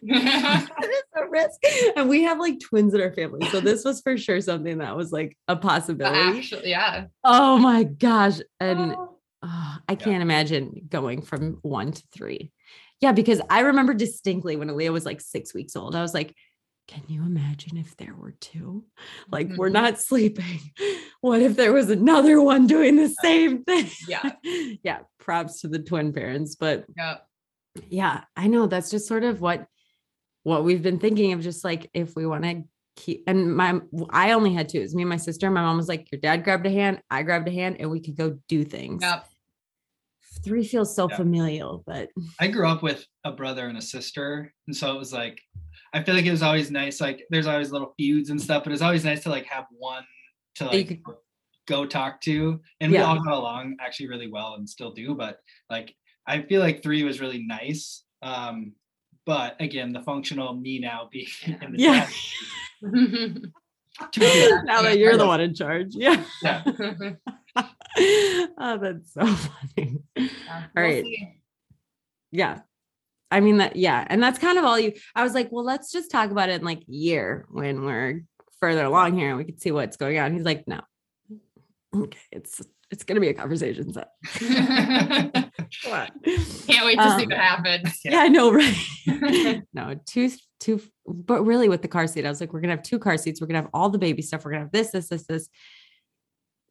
[0.02, 0.66] yeah.
[1.14, 1.60] A risk.
[1.96, 3.46] And we have like twins in our family.
[3.50, 6.38] So this was for sure something that was like a possibility.
[6.38, 7.06] Actually, yeah.
[7.22, 8.40] Oh my gosh.
[8.60, 9.18] And Oh.
[9.42, 12.50] oh, I can't imagine going from one to three.
[13.00, 16.34] Yeah, because I remember distinctly when Aaliyah was like six weeks old, I was like,
[16.88, 18.84] can you imagine if there were two?
[19.30, 19.72] Like, we're Mhm.
[19.74, 20.60] not sleeping.
[21.20, 23.88] What if there was another one doing the same thing?
[24.08, 24.32] Yeah.
[24.82, 24.98] yeah.
[25.18, 26.56] Props to the twin parents.
[26.56, 27.18] But Yeah.
[27.88, 29.66] Yeah, I know that's just sort of what
[30.44, 32.64] what we've been thinking of just like if we want to
[32.96, 34.78] keep and my I only had two.
[34.78, 35.50] It was me and my sister.
[35.50, 38.00] My mom was like, Your dad grabbed a hand, I grabbed a hand, and we
[38.00, 39.02] could go do things.
[39.02, 39.26] Yep.
[40.44, 41.16] Three feels so Yeah.
[41.16, 42.10] familial, but
[42.40, 45.40] I grew up with a brother and a sister, and so it was like
[45.94, 47.00] I feel like it was always nice.
[47.00, 50.04] Like there's always little feuds and stuff, but it's always nice to like have one
[50.56, 51.00] to like
[51.66, 55.14] go talk to, and we all got along actually really well and still do.
[55.14, 55.38] But
[55.70, 55.94] like
[56.26, 58.04] I feel like three was really nice.
[58.22, 58.72] Um,
[59.26, 62.08] but again, the functional me now being in the Yeah.
[62.82, 63.42] dad,
[64.12, 64.52] two kids.
[64.64, 65.94] now that you're the one in charge.
[65.94, 66.24] Yeah.
[66.42, 66.62] Yeah.
[68.58, 69.98] oh, that's so funny.
[70.16, 71.04] Yeah, All we'll right.
[71.04, 71.28] see.
[72.30, 72.60] Yeah.
[73.30, 75.90] I mean that yeah, and that's kind of all you I was like, well, let's
[75.90, 78.24] just talk about it in like a year when we're
[78.60, 80.34] further along here and we can see what's going on.
[80.34, 80.80] He's like, no.
[81.94, 82.60] Okay, it's
[82.92, 83.92] it's gonna be a conversation.
[83.92, 84.08] set.
[85.86, 86.10] what?
[86.66, 88.00] Can't wait to see Um, what happens.
[88.04, 88.76] Yeah, I know, right?
[89.74, 90.30] no, two,
[90.60, 93.16] two, but really with the car seat, I was like, we're gonna have two car
[93.16, 93.40] seats.
[93.40, 94.44] We're gonna have all the baby stuff.
[94.44, 95.48] We're gonna have this, this, this, this.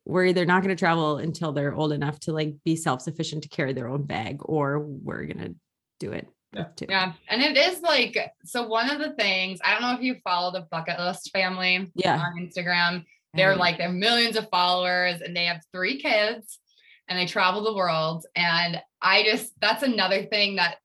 [0.05, 3.73] We're either not gonna travel until they're old enough to like be self-sufficient to carry
[3.73, 5.55] their own bag, or we're gonna
[5.99, 6.27] do it.
[6.53, 6.65] Yeah.
[6.89, 7.13] Yeah.
[7.29, 10.51] And it is like, so one of the things, I don't know if you follow
[10.51, 12.19] the bucket list family Yeah.
[12.19, 13.05] on Instagram.
[13.33, 16.59] They're like, they have millions of followers and they have three kids
[17.07, 18.25] and they travel the world.
[18.35, 20.77] And I just, that's another thing that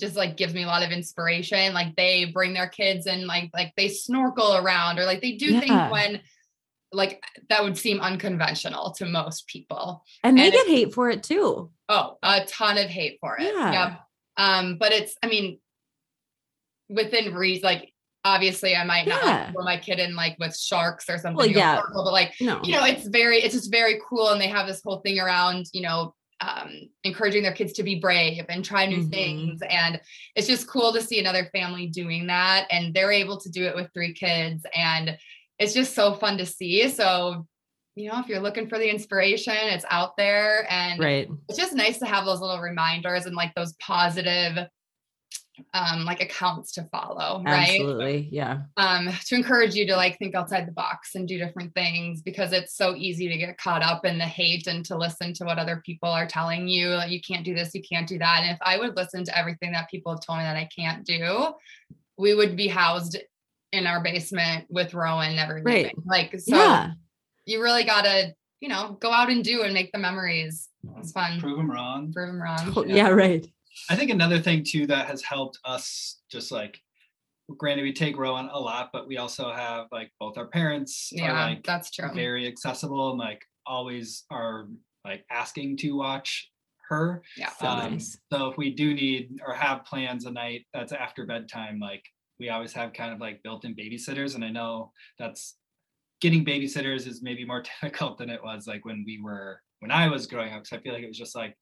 [0.00, 1.74] just like gives me a lot of inspiration.
[1.74, 5.46] Like they bring their kids and like, like they snorkel around or like they do
[5.52, 5.60] Yeah.
[5.60, 6.20] things when
[6.92, 10.04] like that would seem unconventional to most people.
[10.24, 11.70] and they and get hate for it too.
[11.88, 13.44] Oh, a ton of hate for it.
[13.54, 13.72] Yeah.
[13.72, 14.00] Yep.
[14.38, 15.58] Um, but it's, I mean,
[16.88, 17.91] within reason, like
[18.24, 19.50] obviously I might not Yeah.
[19.52, 21.36] throw my kid in like with sharks or something.
[21.36, 21.80] Well, yeah.
[21.92, 22.60] but like, No.
[22.62, 24.28] you know, it's very, it's just very cool.
[24.30, 27.96] And they have this whole thing around, you know, um, encouraging their kids to be
[28.00, 29.10] brave and try new Mhm.
[29.10, 29.62] things.
[29.68, 30.00] And
[30.34, 32.66] it's just cool to see another family doing that.
[32.70, 34.64] And they're able to do it with three kids.
[34.74, 35.16] And
[35.58, 36.88] it's just so fun to see.
[36.88, 37.46] So,
[37.94, 40.66] you know, if you're looking for the inspiration, it's out there.
[40.70, 41.28] And right.
[41.48, 44.66] it's just nice to have those little reminders and like those positive
[45.74, 48.28] um like accounts to follow right Absolutely.
[48.32, 48.62] Yeah.
[48.78, 52.52] um to encourage you to like think outside the box and do different things because
[52.52, 55.58] it's so easy to get caught up in the hate and to listen to what
[55.58, 58.50] other people are telling you like you can't do this you can't do that and
[58.52, 61.48] if i would listen to everything that people have told me that i can't do
[62.16, 63.18] we would be housed
[63.72, 65.84] in our basement with rowan never Right.
[65.84, 66.90] leaving like so yeah.
[67.46, 70.68] you really gotta, you know, go out and do and make the memories.
[70.98, 71.40] It's fun.
[71.40, 72.12] Prove them wrong.
[72.12, 72.72] Prove them wrong.
[72.76, 73.44] Oh, yeah, right.
[73.90, 76.80] I think another thing too that has helped us just like
[77.58, 81.18] granted we take Rowan a lot, but we also have like both our parents are
[81.18, 82.10] Yeah, like that's true.
[82.14, 84.68] very accessible and like always are
[85.04, 86.50] like asking to watch
[86.88, 87.22] her.
[87.36, 87.50] Yeah.
[87.50, 88.18] So Um, nice.
[88.32, 92.04] So if we do need or have plans a night that's after bedtime, like
[92.38, 94.34] we always have kind of like built-in babysitters.
[94.34, 95.56] And I know that's
[96.20, 100.08] getting babysitters is maybe more difficult than it was like when we were when I
[100.08, 100.62] was growing up.
[100.62, 101.56] Because I feel like it was just like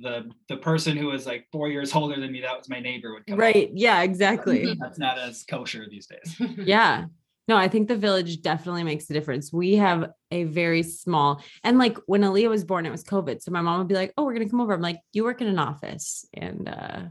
[0.00, 3.12] the the person who was like four years older than me, that was my neighbor
[3.12, 3.34] would come.
[3.34, 3.42] over.
[3.42, 3.70] Right.
[3.74, 4.74] Yeah, exactly.
[4.80, 6.40] That's not as kosher these days.
[6.58, 7.06] yeah.
[7.48, 9.52] No, I think the village definitely makes a difference.
[9.52, 13.42] We have a very small, and like when Aaliyah was born, it was COVID.
[13.42, 14.72] So my mom would be like, Oh, we're going to come over.
[14.72, 16.24] I'm like, You work in an office.
[16.32, 17.02] And, uh,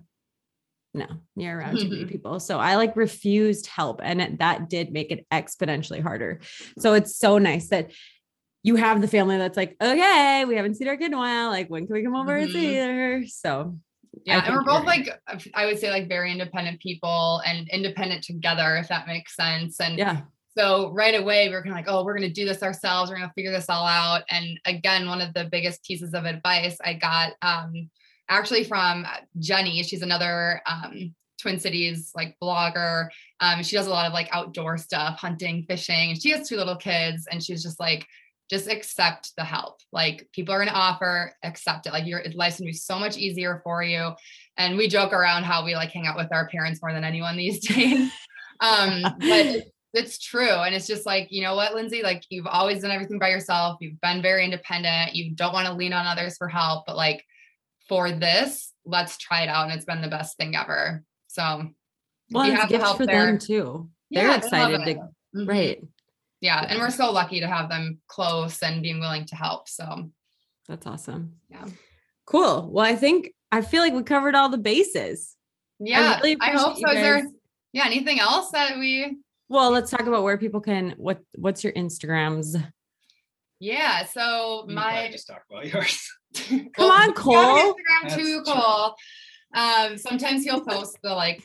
[0.93, 1.05] no,
[1.37, 2.41] you're around too many people.
[2.41, 4.01] So I like refused help.
[4.03, 6.41] And it, that did make it exponentially harder.
[6.79, 7.91] So it's so nice that
[8.63, 11.49] you have the family that's like, okay, we haven't seen our kid in a while.
[11.49, 13.23] Like, when can we come over and see her?
[13.27, 13.77] So
[14.25, 15.09] Yeah, and we're both like
[15.53, 19.79] I would say like very independent people and independent together, if that makes sense.
[19.79, 20.21] And yeah,
[20.57, 23.09] so right away we are kind of like, oh, we're gonna do this ourselves.
[23.09, 24.23] We're gonna figure this all out.
[24.29, 27.89] And again, one of the biggest pieces of advice I got um,
[28.29, 29.05] actually from
[29.39, 29.81] Jenny.
[29.83, 33.07] She's another um, Twin Cities like blogger.
[33.39, 36.15] Um, she does a lot of like outdoor stuff, hunting, fishing.
[36.15, 38.05] She has two little kids, and she's just like,
[38.51, 39.79] just accept the help.
[39.93, 41.93] Like people are gonna offer, accept it.
[41.93, 44.11] Like your life's gonna be so much easier for you.
[44.57, 47.37] And we joke around how we like hang out with our parents more than anyone
[47.37, 48.11] these days.
[48.59, 50.49] um, but it's, true.
[50.49, 53.77] And it's just like, you know what, Lindsay, like you've always done everything by yourself.
[53.79, 55.15] You've been very independent.
[55.15, 57.23] You don't want to lean on others for help, but like
[57.87, 59.65] for this, let's try it out.
[59.69, 61.05] And it's been the best thing ever.
[61.27, 61.69] So
[62.31, 63.27] well, you have help for there.
[63.27, 63.89] them too.
[64.11, 64.93] They're they love excited it.
[64.95, 65.47] to, Mhm.
[65.47, 65.81] right.
[66.41, 66.65] Yeah.
[66.67, 69.69] And we're so lucky to have them close and being willing to help.
[69.69, 70.09] So
[70.67, 71.35] That's awesome.
[71.49, 71.65] Yeah.
[72.25, 72.69] Cool.
[72.71, 75.35] Well, I think I feel like we covered all the bases.
[75.79, 76.95] yeah, really I, hope appreciate so.
[76.97, 77.27] Is there
[77.73, 79.17] yeah, anything else that we
[79.49, 82.55] Well, let's talk about where people can what what's your Instagrams?
[83.59, 84.05] yeah.
[84.05, 86.09] So You can probably my just talk about yours.
[86.47, 87.73] Come Well, on, yeah, Cole.
[87.73, 88.43] Instagram too, That's true.
[88.45, 88.95] Cole.
[89.53, 91.43] Um, sometimes he'll post the like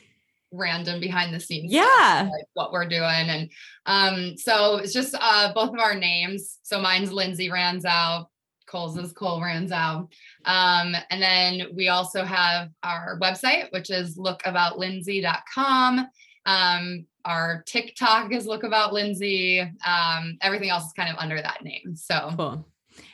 [0.51, 1.71] random behind the scenes.
[1.71, 2.21] stuff, Yeah.
[2.31, 3.03] like what we're doing.
[3.29, 3.51] And
[3.85, 6.59] um, so it's just uh both of our names.
[6.63, 8.25] So mine's Lindsay Ranzow,
[8.67, 10.09] Cole's is Cole Ranzow.
[10.45, 16.07] Um, and then we also have our website, which is lookaboutlindsay.com.
[16.45, 21.95] Um, our TikTok is lookaboutlindsay Um, everything else is kind of under that name.
[21.95, 22.67] So Cool.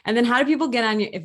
[0.05, 1.23] And then how do people get on your if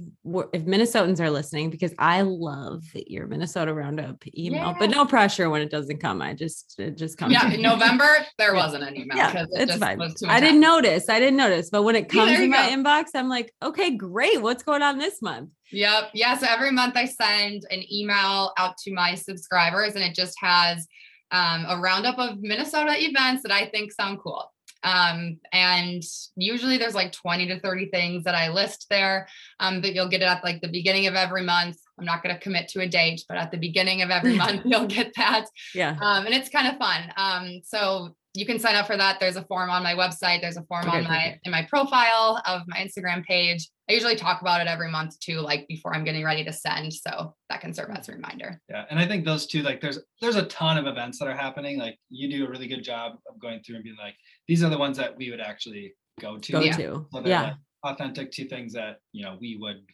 [0.52, 5.62] if Minnesotans are listening because I love your Minnesota roundup email, but no pressure when
[5.62, 6.22] it doesn't come.
[6.22, 7.32] I just it just comes.
[7.32, 7.62] yeah, in.
[7.62, 9.98] November there wasn't an email Yeah, it it's just fine.
[9.98, 11.08] was too I didn't notice.
[11.08, 12.76] I didn't notice, but when it comes there in my go.
[12.76, 14.40] inbox, I'm like, okay, great.
[14.40, 15.50] What's going on this month?
[15.72, 16.10] Yep.
[16.14, 16.36] Yeah.
[16.38, 20.86] So every month I send an email out to my subscribers and it just has
[21.30, 24.50] um, a roundup of Minnesota events that I think sound cool.
[24.82, 26.02] Um, and
[26.36, 29.28] usually there's like 20 to 30 things that I list there.
[29.60, 31.76] Um, but you'll get it at like the beginning of every month.
[31.98, 34.62] I'm not going to commit to a date, but at the beginning of every month,
[34.64, 35.46] you'll get that.
[35.74, 35.96] Yeah.
[36.00, 37.12] Um, and it's kind of fun.
[37.16, 39.18] Um, so you can sign up for that.
[39.20, 40.40] There's a form on my website.
[40.40, 41.46] There's a form Okay, on my perfect.
[41.46, 43.68] in my profile of my Instagram page.
[43.88, 46.92] I usually talk about it every month too, like before I'm getting ready to send.
[46.92, 48.60] So that can serve as a reminder.
[48.68, 51.36] Yeah, and I think those two, like, there's there's a ton of events that are
[51.36, 51.78] happening.
[51.78, 54.14] Like, you do a really good job of going through and being like,
[54.46, 56.52] these are the ones that we would actually go to.
[56.52, 56.76] Go Yeah.
[56.76, 57.06] to.
[57.12, 57.54] So Yeah, like
[57.84, 59.84] authentic to things that you know we would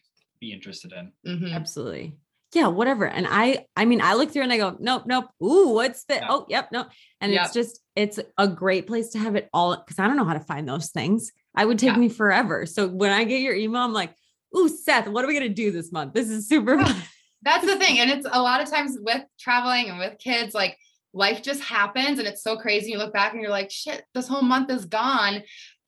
[0.41, 1.11] be interested in.
[1.25, 1.53] Mhm.
[1.53, 2.17] absolutely.
[2.55, 3.05] Yeah, whatever.
[3.05, 5.25] And I I mean, I look through and I go, nope, nope.
[5.43, 6.27] Ooh, what's the Yeah.
[6.29, 6.85] oh, yep, no.
[7.19, 7.43] And Yep.
[7.45, 10.33] it's just it's a great place to have it all because I don't know how
[10.33, 11.31] to find those things.
[11.53, 11.97] I would take Yeah.
[11.99, 12.65] me forever.
[12.65, 14.13] So when I get your email, I'm like,
[14.57, 16.13] ooh, Seth, what are we gonna do this month?
[16.13, 16.95] This is super fun.
[17.41, 17.99] That's the thing.
[17.99, 20.77] And it's a lot of times with traveling and with kids, like
[21.13, 22.91] life just happens and it's so crazy.
[22.91, 25.43] You look back and you're like, shit, this whole month is gone.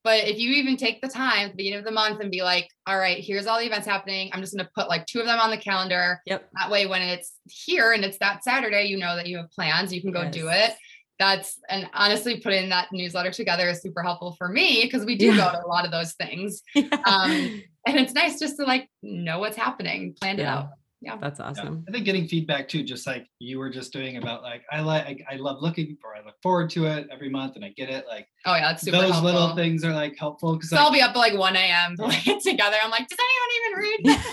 [0.08, 2.42] But if you even take the time at the beginning of the month and be
[2.42, 4.30] like, all right, here's all the events happening.
[4.32, 6.22] I'm just going to put like two of them on the calendar.
[6.26, 6.48] Yep.
[6.58, 9.94] That way, when it's here and it's that Saturday, you know that you have plans,
[9.94, 10.72] you can go do it.
[11.20, 15.26] That's and honestly, putting that newsletter together is super helpful for me because we do
[15.26, 15.36] Yeah.
[15.36, 16.62] go to a lot of those things.
[16.74, 16.88] Yeah.
[17.06, 20.70] Um, and it's nice just to like know what's happening, plan it out.
[21.08, 21.18] Yeah.
[21.22, 21.46] That's Yeah.
[21.48, 21.86] awesome.
[21.88, 25.24] I think getting feedback too, just like you were just doing about like I like
[25.30, 28.06] I love looking for I look forward to it every month and I get it.
[28.08, 29.32] Like Oh yeah, it's super those helpful.
[29.32, 31.96] little things are like helpful because So I'll be up at like 1 a.m.
[31.98, 32.78] putting it together.
[32.84, 34.26] I'm like, does anyone even read?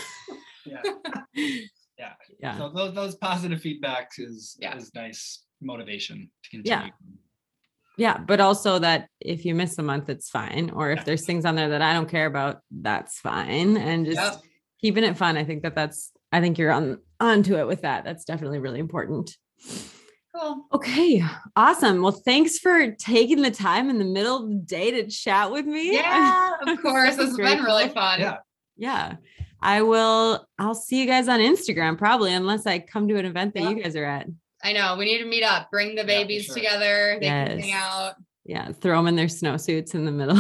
[0.66, 1.60] yeah.
[1.96, 2.12] Yeah.
[2.40, 2.58] Yeah.
[2.58, 4.76] So those those positive feedbacks is Yeah.
[4.76, 6.80] is nice motivation to Yeah.
[6.80, 6.92] continue.
[7.96, 10.70] Yeah, but also that if you miss a month, it's fine.
[10.70, 13.76] Or if there's things on there that I don't care about, that's fine.
[13.76, 14.42] And just yep.
[14.80, 15.36] keeping it fun.
[15.36, 16.10] I think that that's.
[16.34, 18.02] I think you're on onto it with that.
[18.02, 19.36] That's definitely really important.
[20.34, 20.66] Cool.
[20.72, 21.22] Okay.
[21.54, 22.02] Awesome.
[22.02, 25.64] Well, thanks for taking the time in the middle of the day to chat with
[25.64, 25.92] me.
[25.92, 27.16] Yeah, of course.
[27.18, 28.18] It's been really fun.
[28.18, 28.38] Yeah.
[28.76, 29.16] Yeah.
[29.62, 33.54] I will, I'll see you guys on Instagram probably, unless I come to an event
[33.54, 33.70] that yeah.
[33.70, 34.26] you guys are at.
[34.64, 34.96] I know.
[34.96, 36.54] We need to meet up, bring the babies yeah, sure.
[36.56, 37.18] together.
[37.20, 37.48] They yes.
[37.48, 38.14] can hang out.
[38.46, 40.38] Yeah, throw them in their snowsuits in the middle.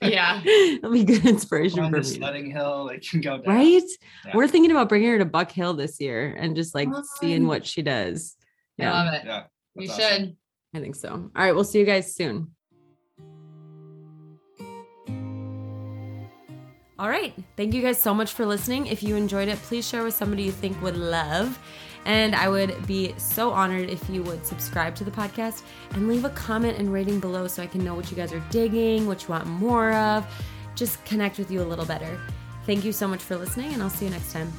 [0.02, 2.88] yeah, it'll be good inspiration on for the sledding hill.
[2.88, 3.54] They can go down.
[3.54, 3.82] Right.
[4.24, 4.32] Yeah.
[4.34, 6.88] We're thinking about bringing her to Buck Hill this year and just like
[7.20, 8.34] seeing what she does.
[8.76, 8.92] Yeah.
[8.92, 9.22] I love it.
[9.24, 9.42] Yeah.
[9.76, 10.00] You awesome.
[10.02, 10.36] should.
[10.74, 11.10] I think so.
[11.10, 11.54] All right.
[11.54, 12.50] We'll see you guys soon.
[16.98, 17.34] All right.
[17.56, 18.86] Thank you guys so much for listening.
[18.86, 21.58] If you enjoyed it, please share with somebody you think would love.
[22.06, 26.24] And I would be so honored if you would subscribe to the podcast and leave
[26.24, 29.24] a comment and rating below so I can know what you guys are digging, what
[29.24, 30.24] you want more of,
[30.76, 32.18] just connect with you a little better.
[32.64, 34.52] Thank you so much for listening, and I'll see you next time.